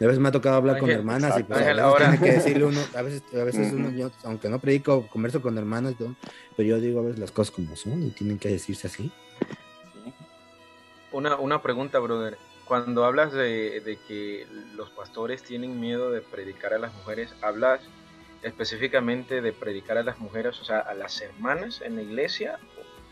[0.00, 2.32] A veces me ha tocado hablar con hermanas y pues Ángel, a veces ahora- que
[2.32, 5.94] decirle uno, a veces, a veces uno, yo, aunque no predico, converso con hermanas
[6.56, 9.12] pero yo digo a veces las cosas como son y tienen que decirse así.
[9.92, 10.12] Sí.
[11.12, 12.38] Una, una pregunta, brother.
[12.64, 17.80] Cuando hablas de, de que los pastores tienen miedo de predicar a las mujeres, ¿hablas
[18.44, 22.58] específicamente de predicar a las mujeres, o sea, a las hermanas en la iglesia?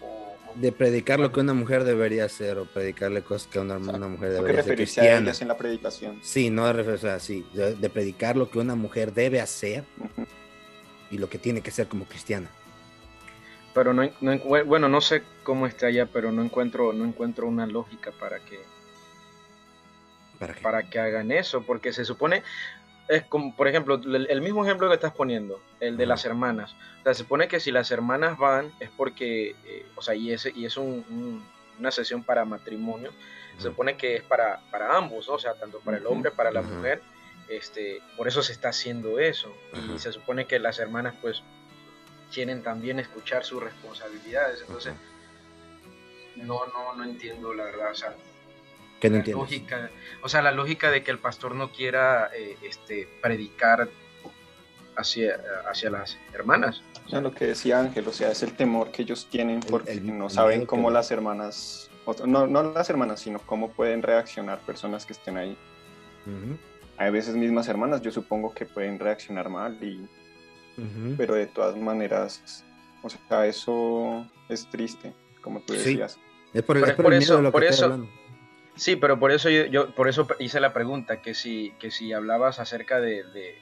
[0.01, 3.77] O, o- De predicar lo que una mujer debería hacer o predicarle cosas que una,
[3.79, 5.21] una mujer debería ser referirse a cristiana.
[5.27, 6.19] ellas en la predicación.
[6.23, 9.85] Sí, no de referirse así, de, de predicar lo que una mujer debe hacer
[11.11, 12.49] y lo que tiene que ser como cristiana.
[13.75, 17.05] Pero no, en- no en- bueno, no sé cómo está allá, pero no encuentro, no
[17.07, 18.61] encuentro una lógica para que,
[20.63, 22.43] para que hagan eso, porque se supone,
[23.17, 26.75] es como, por ejemplo, el, el mismo ejemplo que estás poniendo, el de las hermanas.
[27.01, 30.33] O sea, se supone que si las hermanas van es porque, eh, o sea, y,
[30.33, 31.45] ese, y es un- un-
[31.79, 33.11] una sesión para matrimonio,
[33.59, 33.73] se Ujú.
[33.75, 35.35] supone que es para, para ambos, ¿no?
[35.35, 37.03] O sea, tanto para el hombre, para la mujer,
[37.49, 39.53] este, por eso se está haciendo eso.
[39.95, 41.43] Y se supone que las hermanas, pues,
[42.33, 44.61] quieren también escuchar sus responsabilidades.
[44.63, 44.95] Entonces,
[46.37, 47.91] no, no, no entiendo la verdad.
[47.91, 48.15] O sea,
[49.03, 49.43] ¿Qué no la entiendes?
[49.43, 49.91] lógica,
[50.23, 53.89] o sea, la lógica de que el pastor no quiera eh, este, predicar
[54.97, 56.83] hacia, hacia las hermanas.
[57.05, 59.91] O sea, lo que decía Ángel, o sea, es el temor que ellos tienen porque
[59.93, 61.91] el- no el saben miedo que cómo las hermanas,
[62.27, 65.57] no, no las hermanas, sino cómo pueden reaccionar personas que estén ahí.
[66.27, 66.57] Ujú,
[66.99, 70.07] Hay veces mismas hermanas, yo supongo que pueden reaccionar mal, y,
[70.79, 71.15] ujú.
[71.17, 72.65] pero de todas maneras,
[73.03, 75.79] o sea, eso es triste, como tú Sí.
[75.81, 76.19] decías.
[76.55, 77.75] Es por el, Por- es por por el miedo eso- de lo que por estoy
[77.75, 78.22] eso- hablando.
[78.75, 82.13] Sí, pero por eso yo, yo- por eso hice la pregunta, que si, que si
[82.13, 83.59] hablabas acerca de, de,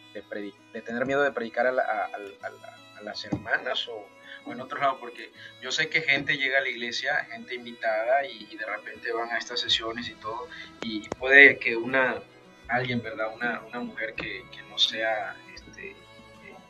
[0.73, 4.07] de tener miedo de predicar a, la- a- a- a la- a las hermanas o,
[4.45, 8.25] o en otro lado, porque yo sé que gente llega a la iglesia, gente invitada
[8.27, 10.49] y, de repente van a estas sesiones y todo,
[10.81, 12.23] y puede que una,
[12.69, 13.35] alguien, ¿verdad?
[13.35, 15.95] Una, una mujer que, que no sea este, eh,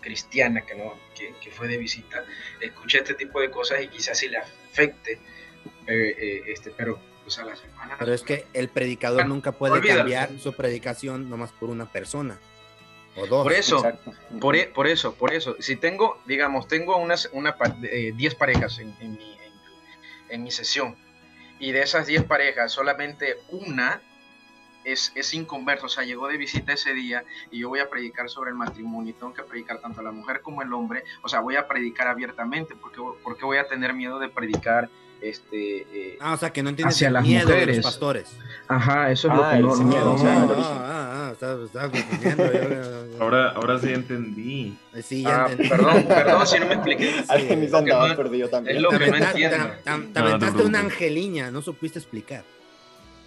[0.01, 2.25] cristiana, que, no, que, que fue de visita,
[2.61, 5.13] escuche este tipo de cosas y quizás sí le afecte,
[5.87, 6.99] eh, eh, este, pero
[7.37, 7.97] pues a.
[7.99, 12.39] Pero es que el predicador Bueno, nunca puede cambiar su predicación nomás por una persona.
[13.17, 13.43] O dos.
[13.43, 13.83] Por eso.
[14.41, 15.57] Por, e- por eso, por eso.
[15.59, 19.41] Si tengo, digamos, tengo unas una, pa- eh, 10 parejas en, en mi, en-
[20.31, 20.97] en mi sesión
[21.59, 24.01] y de esas 10 parejas solamente una
[24.85, 28.31] es, es inconversa, o sea, llegó de visita ese día y yo voy a predicar
[28.31, 31.29] sobre el matrimonio y tengo que predicar tanto a la mujer como el hombre, o
[31.29, 34.89] sea, voy a predicar abiertamente porque, porque voy a tener miedo de predicar
[35.23, 35.79] este...
[35.93, 37.77] eh, Ah, o sea, que no entiendes Hacia el las miedo de mujeres.
[37.77, 38.37] los pastores.
[38.69, 39.75] Ajá, eso es lo Ah, que no...
[39.77, 40.73] miedo, no- o sea, Ah, el origen.
[40.73, 42.53] ah, ah, estaba, estaba confundiendo.
[42.53, 44.77] yo- Ahora, ahora sí entendí.
[45.03, 45.69] Sí, ya Ah, entendí.
[45.69, 47.15] perdón, perdón si no me expliqué.
[47.29, 48.77] Argenis Lo que andaba no- perdido también.
[48.77, 49.57] es lo Te que no entiendo.
[50.13, 52.45] te- aventaste una angeliña, no supiste explicar.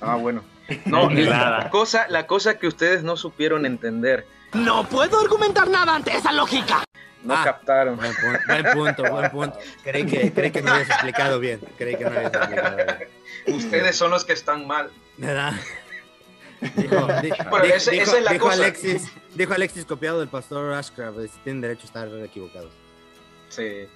[0.04, 0.44] Ah, bueno.
[0.86, 6.16] No, la cosa, la cosa que ustedes no supieron entender, No puedo argumentar nada ante
[6.16, 6.84] esa lógica.
[7.24, 7.42] no Ah.
[7.44, 7.96] captaron.
[7.98, 9.60] Buen punto, buen punto, buen punto.
[9.84, 11.60] Creí que, creí que no habías explicado bien.
[11.78, 13.58] Creí que no habías explicado bien.
[13.58, 14.90] Ustedes son los que están mal.
[15.18, 15.54] ¿Verdad?
[16.76, 18.64] Dijo, di- Pero di- ese- dijo- esa es la dijo cosa.
[18.64, 21.18] Alexis, dijo Alexis copiado del pastor Ashcraft.
[21.44, 22.72] Tienen derecho a estar equivocados.
[23.50, 23.88] Sí.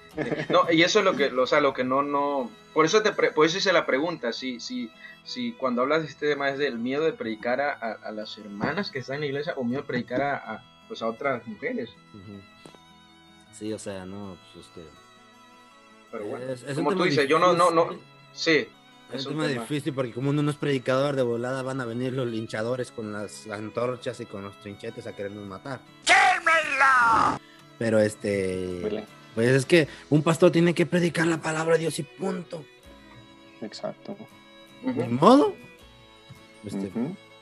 [0.50, 2.50] No, y eso es lo que, o sea, lo que no, no.
[2.74, 4.32] Por eso te, pre- por eso hice la pregunta.
[4.32, 4.90] Si, si,
[5.28, 8.38] si cuando hablas de este tema es del miedo de predicar a, a- a las
[8.38, 11.46] hermanas que están en la iglesia o miedo de predicar a, a, pues a otras
[11.46, 11.90] mujeres.
[13.52, 14.84] Sí, o sea, no, pues es que.
[16.10, 17.90] Pero bueno, es, es como tú dices, yo no, no, no.
[18.32, 18.68] Sí.
[19.12, 19.62] Es Es un tema tema.
[19.62, 23.12] difícil porque como uno no es predicador de volada van a venir los linchadores con
[23.12, 25.80] las antorchas y con los trinchetes a querernos matar.
[27.78, 29.02] Pero este,
[29.34, 32.64] pues es que un pastor tiene que predicar la palabra de Dios y punto.
[33.60, 34.16] Exacto.
[34.82, 35.54] Ni modo.
[36.64, 36.90] Este.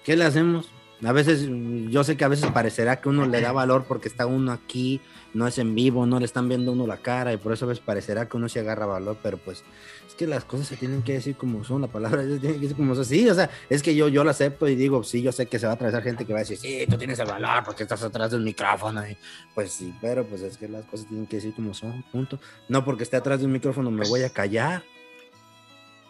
[0.04, 0.70] ¿Qué le hacemos?
[1.04, 1.46] A veces,
[1.90, 5.00] yo sé que a veces parecerá que uno le da valor porque está uno aquí,
[5.34, 7.66] no es en vivo, no le están viendo a uno la cara y por eso
[7.66, 9.62] a veces parecerá que uno se agarra valor, pero pues
[10.08, 12.60] es que las cosas se tienen que decir como son, la palabra se tiene que
[12.62, 13.04] decir como son.
[13.04, 15.58] Sí, o sea, es que yo, yo lo acepto y digo, sí, yo sé que
[15.58, 17.82] se va a atravesar gente que va a decir, sí, tú tienes el valor porque
[17.82, 19.06] estás atrás del micrófono.
[19.06, 19.18] y,
[19.54, 22.40] pues sí, pero pues es que las cosas tienen que decir como son, punto.
[22.68, 24.82] No porque esté atrás de un micrófono me voy a callar.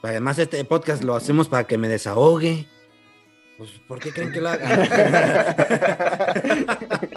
[0.06, 2.66] Además, este podcast lo hacemos para que me desahogue.
[3.58, 4.68] Pues, ¿por qué creen que lo haga?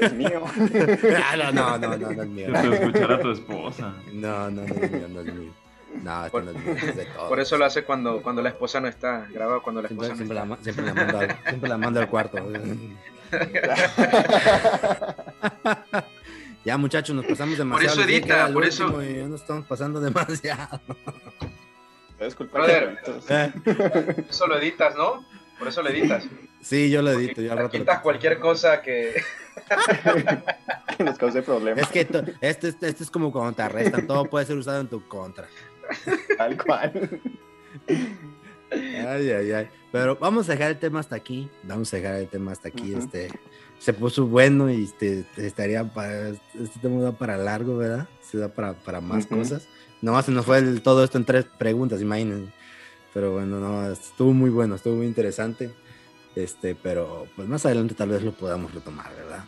[0.00, 0.42] Es mío.
[0.44, 2.46] Ah, no, no, no, no, no es mío.
[2.46, 3.94] Que te escuchara tu esposa.
[4.12, 5.52] No, no, no es mío, no es mío.
[6.02, 7.28] No, esto Por- no es mío, es de todos.
[7.28, 10.38] Por eso lo hace cuando, cuando la esposa no está, grabado cuando la esposa Siempre,
[10.38, 10.94] no siempre, la, está.
[10.94, 12.38] siempre la mando al, siempre la mando al cuarto.
[16.64, 18.00] Ya, muchachos, nos pasamos demasiado.
[18.00, 20.80] eso dije que edita, por eso- y ya nos estamos pasando demasiado.
[22.18, 22.98] Brother.
[22.98, 23.50] entonces,
[24.28, 25.24] Eso lo editas, ¿no?
[25.58, 26.24] Por eso lo editas.
[26.60, 27.40] Sí, yo lo edito.
[27.40, 29.14] Yo al rato lo Quitas cualquier cosa que...
[30.96, 31.82] que nos cause problemas.
[31.84, 34.80] Es que to- este, este, este es como cuando te arrestan, todo puede ser usado
[34.80, 35.46] en tu contra.
[36.36, 37.20] Tal cual.
[38.70, 39.68] Ay, ay, ay.
[39.90, 41.48] Pero vamos a dejar el tema hasta aquí.
[41.62, 42.94] Vamos a dejar el tema hasta aquí.
[42.94, 43.28] Este
[43.78, 48.08] se puso bueno y este estaría para este tema da para largo, ¿verdad?
[48.20, 49.66] Se da para, para más cosas.
[50.02, 52.52] Nomás se nos fue el- todo esto en tres preguntas, imagínense.
[53.14, 55.70] Pero bueno, no, estuvo muy bueno, estuvo muy interesante.
[56.36, 59.44] Este, pero pues más adelante tal vez lo podamos retomar, ¿verdad?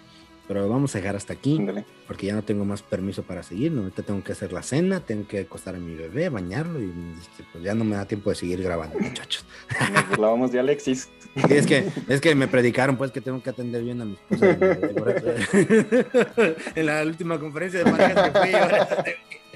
[0.48, 1.64] Pero vamos a dejar hasta aquí
[2.08, 3.70] porque ya no tengo más permiso para seguir.
[3.70, 3.82] ¿no?
[3.82, 7.44] Ahorita tengo que hacer la cena, tengo que acostar a mi bebé, bañarlo y este,
[7.52, 9.44] pues ya no me da tiempo de seguir grabando, muchachos.
[9.92, 11.08] Nos burlábamos de Alexis.
[11.36, 14.14] Sí, es que, es que me predicaron pues que tengo que atender bien a mi
[14.14, 14.56] esposa.
[16.74, 19.04] En la última conferencia de parejas que fui, ahora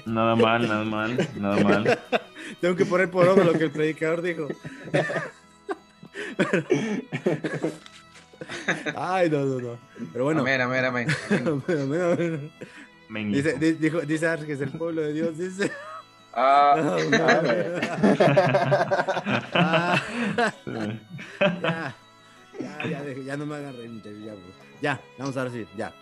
[0.05, 1.99] Nada mal, nada mal, nada mal.
[2.61, 4.47] tengo que poner por obra lo que el predicador dijo.
[8.95, 9.77] Ay, no, no, no.
[10.11, 10.41] Pero bueno.
[10.41, 11.07] Amén, amén, amén.
[11.31, 12.51] Amén, amén.
[13.09, 13.47] Menguito.
[13.49, 15.71] Dice, di- dijo, dice Arges, el pueblo de Dios, dice.
[16.33, 16.75] Ah,
[19.53, 20.01] Ah,
[20.65, 20.71] Sí.
[22.59, 24.41] ya, ya, ya, ya no me hagan reír, ya, bro.
[24.81, 25.93] ya, vamos a ver si, ya.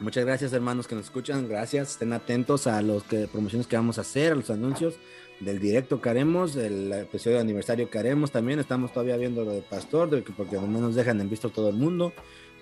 [0.00, 1.48] Muchas gracias, hermanos que nos escuchan.
[1.48, 1.92] Gracias.
[1.92, 4.94] Estén atentos a que, promociones que vamos a hacer, a los anuncios
[5.40, 8.30] del directo que haremos, el episodio de aniversario que haremos.
[8.30, 11.76] También estamos todavía viendo lo de Pastor, porque no nos dejan en visto todo el
[11.76, 12.12] mundo.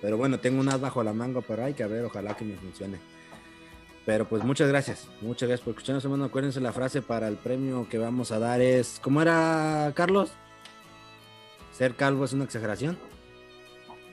[0.00, 2.98] Pero bueno, tengo unas bajo la manga, pero hay que ver, ojalá que me funcione.
[4.06, 5.08] Pero pues muchas gracias.
[5.20, 6.24] Muchas gracias por escucharnos, hermano.
[6.24, 8.98] Acuérdense la frase para el premio que vamos a dar es.
[9.02, 10.30] ¿Cómo era, Carlos?
[11.72, 12.96] ¿Ser calvo es una exageración?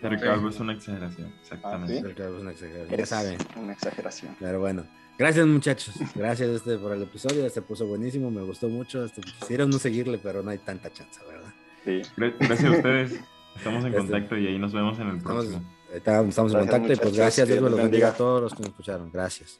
[0.10, 1.94] Ser calvo es una exageración, exactamente.
[1.94, 2.02] ¿Ah, sí?
[2.02, 3.38] Ser calvo es una exageración, ya saben.
[3.58, 4.36] una exageración.
[4.40, 4.86] Pero bueno,
[5.18, 5.96] gracias muchachos.
[6.16, 7.50] Gracias este, por el episodio.
[7.50, 9.06] Se puso buenísimo, me gustó mucho.
[9.06, 11.54] Este, quisiera no seguirle, pero no hay tanta chance, ¿verdad?
[11.86, 12.02] Sí.
[12.18, 13.20] Gra- Gracias a ustedes.
[13.56, 15.74] Estamos en Este- contacto y ahí nos vemos en el Estamos, próximo.
[15.94, 18.60] estamos, estamos en contacto y pues gracias, Dios me los bendiga a todos los que
[18.62, 19.12] nos escucharon.
[19.12, 19.60] Gracias.